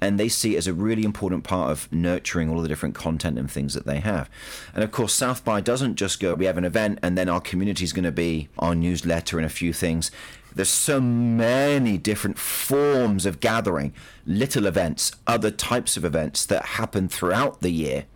And 0.00 0.18
they 0.18 0.28
see 0.28 0.56
it 0.56 0.58
as 0.58 0.66
a 0.66 0.74
really 0.74 1.04
important 1.04 1.44
part 1.44 1.70
of 1.70 1.90
nurturing 1.92 2.50
all 2.50 2.60
the 2.60 2.68
different 2.68 2.96
content 2.96 3.38
and 3.38 3.48
things 3.48 3.74
that 3.74 3.86
they 3.86 4.00
have. 4.00 4.28
And 4.74 4.82
of 4.82 4.90
course, 4.90 5.14
South 5.14 5.44
by 5.44 5.60
doesn't 5.60 5.94
just 5.94 6.18
go, 6.18 6.34
we 6.34 6.46
have 6.46 6.58
an 6.58 6.64
event 6.64 6.98
and 7.00 7.16
then 7.16 7.28
our 7.28 7.40
community 7.40 7.84
is 7.84 7.92
going 7.92 8.04
to 8.04 8.12
be 8.12 8.48
our 8.58 8.74
newsletter 8.74 9.38
and 9.38 9.46
a 9.46 9.50
few 9.50 9.72
things. 9.72 10.10
There's 10.52 10.68
so 10.68 11.00
many 11.00 11.96
different 11.96 12.38
forms 12.38 13.24
of 13.24 13.38
gathering, 13.38 13.94
little 14.26 14.66
events, 14.66 15.12
other 15.28 15.52
types 15.52 15.96
of 15.96 16.04
events 16.04 16.44
that 16.46 16.64
happen 16.64 17.08
throughout 17.08 17.60
the 17.60 17.70
year 17.70 18.06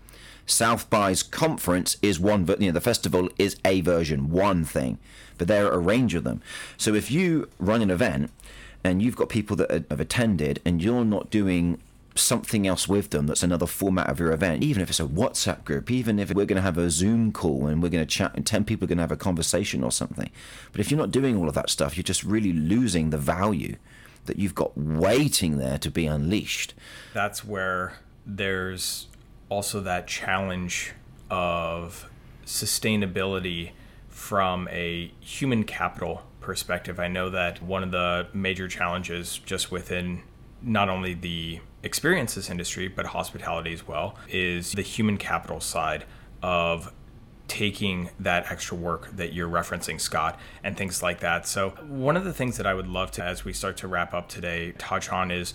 South 0.48 0.88
by's 0.88 1.22
conference 1.22 1.96
is 2.02 2.18
one, 2.18 2.44
but 2.44 2.60
you 2.60 2.68
know 2.68 2.72
the 2.72 2.80
festival 2.80 3.28
is 3.38 3.56
a 3.64 3.80
version, 3.82 4.30
one 4.30 4.64
thing, 4.64 4.98
but 5.36 5.46
there 5.46 5.66
are 5.66 5.74
a 5.74 5.78
range 5.78 6.14
of 6.14 6.24
them. 6.24 6.40
So 6.76 6.94
if 6.94 7.10
you 7.10 7.48
run 7.58 7.82
an 7.82 7.90
event 7.90 8.30
and 8.82 9.02
you've 9.02 9.16
got 9.16 9.28
people 9.28 9.56
that 9.56 9.70
have 9.70 10.00
attended 10.00 10.60
and 10.64 10.82
you're 10.82 11.04
not 11.04 11.30
doing 11.30 11.78
something 12.14 12.66
else 12.66 12.88
with 12.88 13.10
them 13.10 13.26
that's 13.26 13.42
another 13.42 13.66
format 13.66 14.08
of 14.08 14.18
your 14.18 14.32
event, 14.32 14.62
even 14.62 14.82
if 14.82 14.88
it's 14.88 15.00
a 15.00 15.04
WhatsApp 15.04 15.64
group, 15.64 15.90
even 15.90 16.18
if 16.18 16.32
we're 16.32 16.46
going 16.46 16.56
to 16.56 16.62
have 16.62 16.78
a 16.78 16.90
Zoom 16.90 17.30
call 17.30 17.66
and 17.66 17.82
we're 17.82 17.88
going 17.90 18.04
to 18.04 18.10
chat 18.10 18.32
and 18.34 18.46
10 18.46 18.64
people 18.64 18.84
are 18.84 18.88
going 18.88 18.98
to 18.98 19.02
have 19.02 19.12
a 19.12 19.16
conversation 19.16 19.84
or 19.84 19.92
something. 19.92 20.30
But 20.72 20.80
if 20.80 20.90
you're 20.90 20.98
not 20.98 21.10
doing 21.10 21.36
all 21.36 21.48
of 21.48 21.54
that 21.54 21.70
stuff, 21.70 21.96
you're 21.96 22.02
just 22.02 22.24
really 22.24 22.52
losing 22.52 23.10
the 23.10 23.18
value 23.18 23.76
that 24.26 24.38
you've 24.38 24.54
got 24.54 24.76
waiting 24.76 25.58
there 25.58 25.78
to 25.78 25.90
be 25.90 26.06
unleashed. 26.06 26.74
That's 27.14 27.44
where 27.44 27.94
there's 28.26 29.06
also 29.48 29.80
that 29.80 30.06
challenge 30.06 30.92
of 31.30 32.08
sustainability 32.44 33.72
from 34.08 34.68
a 34.70 35.12
human 35.20 35.64
capital 35.64 36.22
perspective. 36.40 36.98
I 36.98 37.08
know 37.08 37.30
that 37.30 37.62
one 37.62 37.82
of 37.82 37.90
the 37.90 38.28
major 38.32 38.68
challenges 38.68 39.38
just 39.38 39.70
within 39.70 40.22
not 40.62 40.88
only 40.88 41.14
the 41.14 41.60
experiences 41.82 42.50
industry, 42.50 42.88
but 42.88 43.06
hospitality 43.06 43.72
as 43.72 43.86
well, 43.86 44.16
is 44.28 44.72
the 44.72 44.82
human 44.82 45.16
capital 45.16 45.60
side 45.60 46.04
of 46.42 46.92
taking 47.46 48.10
that 48.20 48.50
extra 48.50 48.76
work 48.76 49.08
that 49.16 49.32
you're 49.32 49.48
referencing, 49.48 50.00
Scott, 50.00 50.38
and 50.62 50.76
things 50.76 51.02
like 51.02 51.20
that. 51.20 51.46
So, 51.46 51.70
one 51.86 52.16
of 52.16 52.24
the 52.24 52.32
things 52.32 52.56
that 52.58 52.66
I 52.66 52.74
would 52.74 52.86
love 52.86 53.10
to, 53.12 53.24
as 53.24 53.44
we 53.44 53.52
start 53.52 53.76
to 53.78 53.88
wrap 53.88 54.12
up 54.12 54.28
today, 54.28 54.72
touch 54.78 55.10
on 55.10 55.30
is 55.30 55.54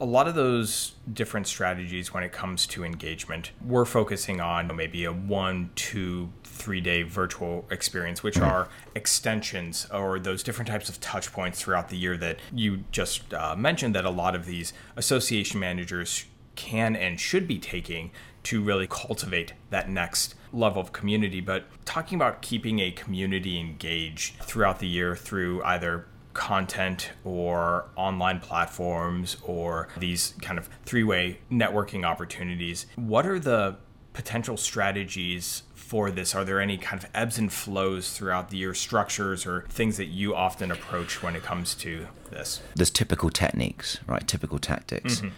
a 0.00 0.04
lot 0.04 0.28
of 0.28 0.34
those 0.34 0.94
different 1.12 1.46
strategies 1.46 2.12
when 2.12 2.22
it 2.22 2.32
comes 2.32 2.66
to 2.66 2.84
engagement, 2.84 3.52
we're 3.64 3.84
focusing 3.84 4.40
on 4.40 4.74
maybe 4.76 5.04
a 5.04 5.12
one, 5.12 5.70
two, 5.74 6.30
three 6.44 6.80
day 6.80 7.02
virtual 7.02 7.64
experience, 7.70 8.22
which 8.22 8.38
are 8.38 8.68
extensions 8.94 9.86
or 9.92 10.18
those 10.18 10.42
different 10.42 10.68
types 10.68 10.88
of 10.88 11.00
touch 11.00 11.32
points 11.32 11.60
throughout 11.60 11.88
the 11.88 11.96
year 11.96 12.16
that 12.16 12.38
you 12.52 12.84
just 12.90 13.32
uh, 13.32 13.56
mentioned 13.56 13.94
that 13.94 14.04
a 14.04 14.10
lot 14.10 14.34
of 14.34 14.44
these 14.46 14.72
association 14.96 15.60
managers 15.60 16.26
can 16.56 16.96
and 16.96 17.20
should 17.20 17.46
be 17.46 17.58
taking 17.58 18.10
to 18.42 18.62
really 18.62 18.86
cultivate 18.86 19.52
that 19.70 19.88
next 19.88 20.34
level 20.52 20.80
of 20.80 20.92
community. 20.92 21.40
But 21.40 21.64
talking 21.84 22.16
about 22.16 22.42
keeping 22.42 22.78
a 22.80 22.90
community 22.90 23.58
engaged 23.58 24.36
throughout 24.36 24.78
the 24.78 24.86
year 24.86 25.16
through 25.16 25.62
either 25.64 26.06
content 26.36 27.10
or 27.24 27.86
online 27.96 28.38
platforms 28.38 29.38
or 29.42 29.88
these 29.96 30.34
kind 30.42 30.58
of 30.58 30.68
three 30.84 31.02
way 31.02 31.38
networking 31.50 32.04
opportunities. 32.04 32.86
What 32.94 33.26
are 33.26 33.40
the 33.40 33.76
potential 34.12 34.56
strategies 34.56 35.62
for 35.74 36.10
this? 36.10 36.34
Are 36.34 36.44
there 36.44 36.60
any 36.60 36.76
kind 36.76 37.02
of 37.02 37.08
ebbs 37.14 37.38
and 37.38 37.50
flows 37.50 38.12
throughout 38.16 38.50
the 38.50 38.58
year, 38.58 38.74
structures 38.74 39.46
or 39.46 39.64
things 39.70 39.96
that 39.96 40.06
you 40.06 40.34
often 40.34 40.70
approach 40.70 41.22
when 41.22 41.34
it 41.34 41.42
comes 41.42 41.74
to 41.76 42.06
this? 42.30 42.60
There's 42.74 42.90
typical 42.90 43.30
techniques, 43.30 43.98
right? 44.06 44.26
Typical 44.28 44.58
tactics. 44.58 45.16
Mm-hmm. 45.16 45.28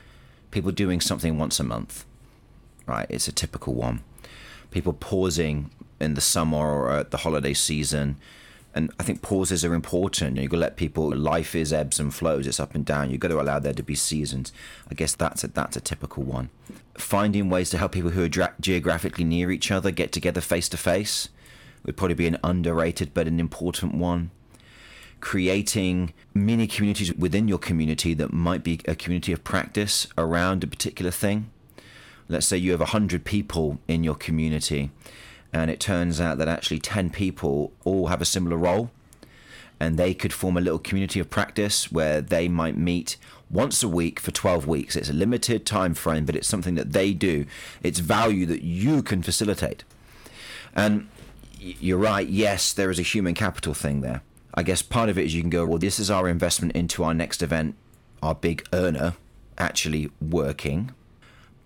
People 0.50 0.72
doing 0.72 1.00
something 1.00 1.38
once 1.38 1.61
a 1.61 1.64
month, 1.64 2.04
right? 2.87 3.06
It's 3.08 3.28
a 3.28 3.32
typical 3.32 3.74
one. 3.74 4.02
People 4.72 4.92
pausing 4.92 5.70
in 6.00 6.14
the 6.14 6.20
summer 6.20 6.58
or 6.58 6.90
at 6.90 7.11
the 7.12 7.18
holiday 7.18 7.54
season 7.54 8.16
and 8.74 8.92
I 9.00 9.02
think 9.02 9.22
pauses 9.22 9.64
are 9.64 9.74
important. 9.74 10.37
You've 10.37 10.50
got 10.50 10.57
to 10.57 10.61
let 10.61 10.76
people. 10.76 11.11
Life 11.14 11.54
is 11.54 11.72
ebbs 11.72 11.98
and 11.98 12.14
flows. 12.14 12.46
It's 12.46 12.61
up 12.61 12.74
and 12.74 12.85
down. 12.85 13.11
You've 13.11 13.20
got 13.20 13.28
to 13.28 13.40
allow 13.40 13.59
there 13.59 13.72
to 13.72 13.83
be 13.83 13.94
seasons. 13.94 14.52
I 14.90 14.94
guess 14.94 15.14
that's 15.14 15.42
a, 15.42 15.48
that's 15.48 15.76
a 15.76 15.81
typical 15.81 16.22
one. 16.22 16.50
Finding 16.96 17.48
ways 17.48 17.70
to 17.70 17.78
help 17.78 17.92
people 17.92 18.11
who 18.11 18.24
are 18.24 18.28
dra- 18.28 18.54
geographically 18.61 19.24
near 19.24 19.50
each 19.50 19.70
other 19.70 19.90
get 19.90 20.12
together 20.12 20.40
face 20.40 20.68
to 20.68 20.76
face 20.76 21.28
would 21.85 21.96
probably 21.96 22.14
be 22.14 22.26
an 22.26 22.38
underrated 22.44 23.14
but 23.14 23.26
an 23.26 23.40
important 23.40 23.94
one. 23.94 24.31
Creating 25.20 26.12
mini 26.35 26.66
communities 26.66 27.12
within 27.14 27.48
your 27.48 27.59
community 27.59 28.14
that 28.14 28.33
might 28.33 28.62
be 28.62 28.81
a 28.87 28.94
community 28.94 29.33
of 29.33 29.42
practice 29.42 30.07
around 30.16 30.62
a 30.62 30.66
particular 30.66 31.11
thing. 31.11 31.50
Let's 32.28 32.46
say 32.46 32.59
you 32.59 32.72
have 32.72 32.81
100 32.81 33.24
people 33.24 33.81
in 33.88 34.04
your 34.04 34.14
community 34.14 34.90
and 35.52 35.70
it 35.70 35.80
turns 35.80 36.20
out 36.20 36.38
that 36.38 36.48
actually 36.48 36.78
10 36.78 37.11
people 37.11 37.72
all 37.84 38.08
have 38.08 38.20
a 38.20 38.26
similar 38.26 38.56
role. 38.56 38.90
And 39.80 39.96
they 39.96 40.12
could 40.12 40.32
form 40.32 40.56
a 40.56 40.61
little 40.61 40.78
community 40.78 41.20
of 41.20 41.30
practice 41.30 41.92
where 41.92 42.20
they 42.20 42.48
might 42.48 42.76
meet 42.76 43.16
once 43.48 43.82
a 43.82 43.88
week 43.88 44.18
for 44.18 44.32
12 44.32 44.66
weeks. 44.66 44.96
It's 44.96 45.08
a 45.08 45.12
limited 45.12 45.64
time 45.64 45.94
frame 45.94 46.24
but 46.24 46.34
it's 46.34 46.48
something 46.48 46.74
that 46.74 46.92
they 46.92 47.12
do. 47.12 47.46
It's 47.82 48.00
value 48.00 48.44
that 48.46 48.62
you 48.62 49.02
can 49.02 49.22
facilitate. 49.22 49.84
And 50.74 51.08
you're 51.61 51.98
right 51.98 52.28
yes 52.28 52.72
there 52.72 52.90
is 52.90 52.98
a 52.98 53.02
human 53.02 53.34
capital 53.34 53.74
thing 53.74 54.00
there. 54.00 54.22
I 54.54 54.62
guess 54.64 54.82
part 54.82 55.08
of 55.08 55.18
it 55.18 55.26
is 55.26 55.34
you 55.34 55.40
can 55.40 55.50
go 55.50 55.64
well 55.64 55.78
this 55.78 56.00
is 56.00 56.11
our 56.11 56.28
investment 56.28 56.72
into 56.74 57.04
our 57.04 57.14
next 57.14 57.42
event 57.42 57.76
our 58.22 58.34
big 58.34 58.66
earner 58.72 59.14
actually 59.56 60.11
working 60.20 60.90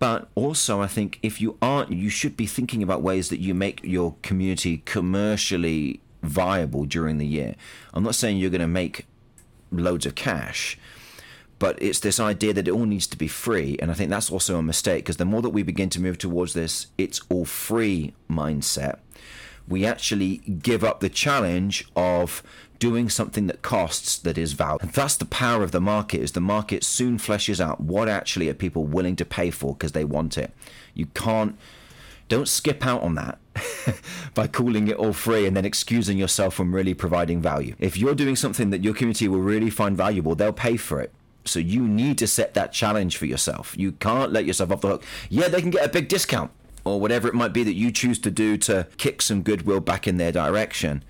but 0.03 0.27
also, 0.35 0.81
I 0.81 0.89
think 0.89 1.21
if 1.23 1.41
you 1.41 1.57
aren't, 1.63 1.93
you 1.93 2.09
should 2.09 2.37
be 2.37 2.45
thinking 2.45 2.83
about 2.83 3.03
ways 3.03 3.29
that 3.29 3.39
you 3.39 3.55
make 3.55 3.81
your 3.85 4.17
community 4.23 4.79
commercially 4.79 6.01
viable 6.25 6.87
during 6.87 7.19
the 7.19 7.27
year. 7.27 7.55
I'm 7.95 8.03
not 8.03 8.17
saying 8.17 8.39
you're 8.39 8.51
going 8.51 8.63
to 8.63 8.67
make 8.67 9.07
loads 9.71 10.05
of 10.05 10.17
cash, 10.17 10.77
but 11.61 11.81
it's 11.81 12.01
this 12.01 12.19
idea 12.19 12.53
that 12.53 12.67
it 12.67 12.73
all 12.73 12.85
needs 12.85 13.07
to 13.07 13.17
be 13.17 13.29
free. 13.29 13.77
And 13.81 13.93
I 13.93 13.95
think 13.95 14.11
that's 14.11 14.29
also 14.29 14.59
a 14.59 14.63
mistake 14.63 15.05
because 15.05 15.19
the 15.19 15.25
more 15.25 15.41
that 15.41 15.51
we 15.51 15.63
begin 15.63 15.89
to 15.91 16.01
move 16.01 16.19
towards 16.19 16.53
this, 16.53 16.89
it's 16.99 17.21
all 17.29 17.45
free 17.45 18.13
mindset, 18.29 18.99
we 19.69 19.87
actually 19.87 20.39
give 20.39 20.83
up 20.83 20.99
the 20.99 21.11
challenge 21.11 21.87
of 21.95 22.43
doing 22.83 23.09
something 23.09 23.47
that 23.47 23.63
costs 23.63 24.19
that 24.19 24.37
is 24.37 24.55
value. 24.55 24.79
And 24.81 24.91
that's 24.91 25.17
the 25.17 25.25
power 25.25 25.63
of 25.63 25.71
the 25.71 25.81
market 25.81 26.21
is 26.21 26.33
the 26.33 26.41
market 26.41 26.83
soon 26.83 27.17
fleshes 27.17 27.61
out 27.61 27.81
what 27.81 28.09
actually 28.09 28.49
are 28.49 28.55
people 28.55 28.83
willing 28.83 29.15
to 29.15 29.25
pay 29.25 29.53
for 29.53 29.75
because 29.75 29.93
they 29.93 30.05
want 30.05 30.37
it. 30.37 30.51
You 30.93 31.07
can't 31.15 31.57
don't 32.29 32.49
skip 32.49 32.85
out 32.85 33.03
on 33.03 33.15
that 33.15 33.39
by 34.35 34.49
calling 34.49 34.89
it 34.89 34.97
all 34.97 35.13
free 35.13 35.47
and 35.47 35.57
then 35.57 35.65
excusing 35.65 36.19
yourself 36.19 36.55
from 36.55 36.75
really 36.75 36.93
providing 36.93 37.41
value. 37.41 37.77
If 37.79 37.97
you're 37.97 38.17
doing 38.17 38.35
something 38.35 38.71
that 38.71 38.83
your 38.83 38.95
community 38.95 39.29
will 39.29 39.39
really 39.39 39.71
find 39.71 39.97
valuable, 39.97 40.35
they'll 40.35 40.53
pay 40.53 40.77
for 40.77 41.01
it. 41.01 41.13
So 41.45 41.61
you 41.61 41.87
need 41.87 42.19
to 42.19 42.27
set 42.27 42.55
that 42.55 42.73
challenge 42.73 43.17
for 43.17 43.27
yourself. 43.27 43.79
You 43.79 43.93
can't 43.93 44.33
let 44.33 44.45
yourself 44.45 44.73
off 44.73 44.81
the 44.81 44.89
hook. 44.89 45.05
Yeah, 45.31 45.47
they 45.47 45.61
can 45.61 45.71
get 45.71 45.87
a 45.87 45.89
big 45.89 46.09
discount 46.09 46.51
or 46.83 46.99
whatever 46.99 47.29
it 47.29 47.35
might 47.35 47.53
be 47.53 47.63
that 47.63 47.75
you 47.75 47.93
choose 47.93 48.19
to 48.21 48.31
do 48.33 48.57
to 48.57 48.89
kick 48.97 49.23
some 49.23 49.43
goodwill 49.43 49.79
back 49.79 50.09
in 50.09 50.17
their 50.17 50.33
direction 50.33 51.05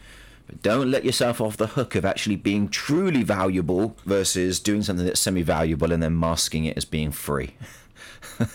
But 0.53 0.61
don't 0.61 0.91
let 0.91 1.05
yourself 1.05 1.41
off 1.41 1.57
the 1.57 1.69
hook 1.69 1.95
of 1.95 2.05
actually 2.05 2.37
being 2.37 2.69
truly 2.69 3.23
valuable 3.23 3.97
versus 4.05 4.61
doing 4.61 4.83
something 4.83 5.07
that's 5.07 5.21
semi 5.21 5.43
valuable 5.43 5.93
and 5.93 6.03
then 6.03 6.19
masking 6.19 6.67
it 6.67 6.77
as 6.77 6.85
being 6.85 7.11
free. 7.11 7.55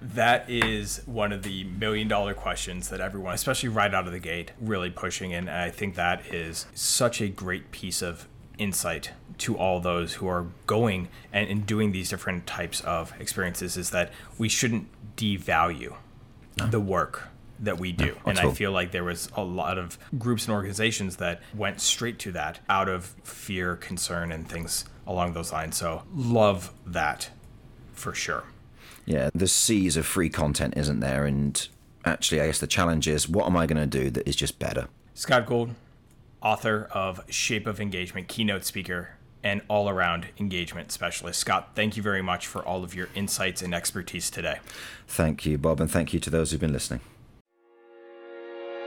that 0.00 0.48
is 0.48 1.02
one 1.04 1.30
of 1.30 1.42
the 1.42 1.64
million 1.64 2.08
dollar 2.08 2.32
questions 2.32 2.88
that 2.88 3.00
everyone, 3.00 3.34
especially 3.34 3.68
right 3.68 3.92
out 3.92 4.06
of 4.06 4.12
the 4.12 4.18
gate, 4.18 4.52
really 4.60 4.88
pushing. 4.88 5.32
in. 5.32 5.46
And 5.46 5.50
I 5.58 5.68
think 5.68 5.94
that 5.96 6.24
is 6.32 6.64
such 6.74 7.20
a 7.20 7.28
great 7.28 7.70
piece 7.70 8.00
of 8.00 8.26
insight 8.56 9.10
to 9.38 9.58
all 9.58 9.80
those 9.80 10.14
who 10.14 10.26
are 10.26 10.46
going 10.66 11.08
and, 11.32 11.48
and 11.50 11.66
doing 11.66 11.92
these 11.92 12.08
different 12.08 12.46
types 12.46 12.80
of 12.80 13.12
experiences 13.20 13.76
is 13.76 13.90
that 13.90 14.10
we 14.38 14.48
shouldn't 14.48 14.86
devalue 15.16 15.96
no. 16.56 16.66
the 16.66 16.80
work 16.80 17.28
that 17.62 17.78
we 17.78 17.92
do. 17.92 18.06
No, 18.06 18.16
and 18.26 18.38
I 18.38 18.50
feel 18.50 18.72
like 18.72 18.90
there 18.90 19.04
was 19.04 19.30
a 19.36 19.42
lot 19.42 19.78
of 19.78 19.96
groups 20.18 20.46
and 20.46 20.54
organizations 20.54 21.16
that 21.16 21.40
went 21.54 21.80
straight 21.80 22.18
to 22.20 22.32
that 22.32 22.60
out 22.68 22.88
of 22.88 23.14
fear, 23.22 23.76
concern, 23.76 24.32
and 24.32 24.48
things 24.48 24.84
along 25.06 25.32
those 25.32 25.52
lines. 25.52 25.76
So 25.76 26.02
love 26.12 26.72
that 26.84 27.30
for 27.92 28.12
sure. 28.14 28.44
Yeah, 29.06 29.30
the 29.34 29.48
seas 29.48 29.96
of 29.96 30.06
free 30.06 30.28
content 30.28 30.74
isn't 30.76 31.00
there. 31.00 31.24
And 31.24 31.66
actually, 32.04 32.40
I 32.40 32.46
guess 32.46 32.58
the 32.58 32.66
challenge 32.66 33.08
is 33.08 33.28
what 33.28 33.46
am 33.46 33.56
I 33.56 33.66
going 33.66 33.80
to 33.80 33.86
do 33.86 34.10
that 34.10 34.28
is 34.28 34.36
just 34.36 34.58
better? 34.58 34.88
Scott 35.14 35.46
Gould, 35.46 35.70
author 36.42 36.88
of 36.92 37.20
Shape 37.30 37.66
of 37.66 37.80
Engagement, 37.80 38.28
keynote 38.28 38.64
speaker, 38.64 39.10
and 39.44 39.60
all 39.68 39.88
around 39.88 40.26
engagement 40.38 40.92
specialist. 40.92 41.40
Scott, 41.40 41.70
thank 41.74 41.96
you 41.96 42.02
very 42.02 42.22
much 42.22 42.46
for 42.46 42.64
all 42.64 42.84
of 42.84 42.94
your 42.94 43.08
insights 43.14 43.62
and 43.62 43.74
expertise 43.74 44.30
today. 44.30 44.58
Thank 45.06 45.44
you, 45.46 45.58
Bob, 45.58 45.80
and 45.80 45.90
thank 45.90 46.12
you 46.12 46.20
to 46.20 46.30
those 46.30 46.50
who've 46.50 46.60
been 46.60 46.72
listening. 46.72 47.00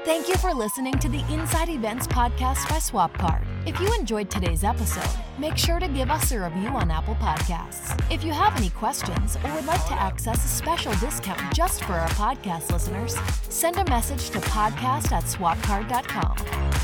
Thank 0.05 0.29
you 0.29 0.35
for 0.35 0.53
listening 0.53 0.93
to 0.99 1.09
the 1.09 1.25
Inside 1.33 1.67
Events 1.67 2.05
podcast 2.05 2.69
by 2.69 2.75
Swapcard. 2.75 3.43
If 3.67 3.79
you 3.79 3.91
enjoyed 3.95 4.29
today's 4.29 4.63
episode, 4.63 5.09
make 5.39 5.57
sure 5.57 5.79
to 5.79 5.87
give 5.87 6.11
us 6.11 6.31
a 6.31 6.39
review 6.39 6.67
on 6.67 6.91
Apple 6.91 7.15
Podcasts. 7.15 7.99
If 8.11 8.23
you 8.23 8.31
have 8.31 8.55
any 8.55 8.69
questions 8.69 9.35
or 9.43 9.51
would 9.55 9.65
like 9.65 9.83
to 9.87 9.99
access 9.99 10.45
a 10.45 10.47
special 10.47 10.93
discount 10.99 11.41
just 11.55 11.83
for 11.85 11.93
our 11.93 12.09
podcast 12.09 12.71
listeners, 12.71 13.17
send 13.49 13.77
a 13.77 13.85
message 13.85 14.29
to 14.29 14.39
podcast 14.41 15.11
at 15.11 15.23
swapcard.com. 15.23 16.37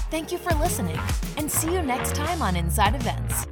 Thank 0.09 0.31
you 0.31 0.39
for 0.39 0.55
listening, 0.55 0.99
and 1.37 1.49
see 1.49 1.71
you 1.71 1.83
next 1.83 2.15
time 2.15 2.41
on 2.41 2.55
Inside 2.55 2.95
Events. 2.95 3.45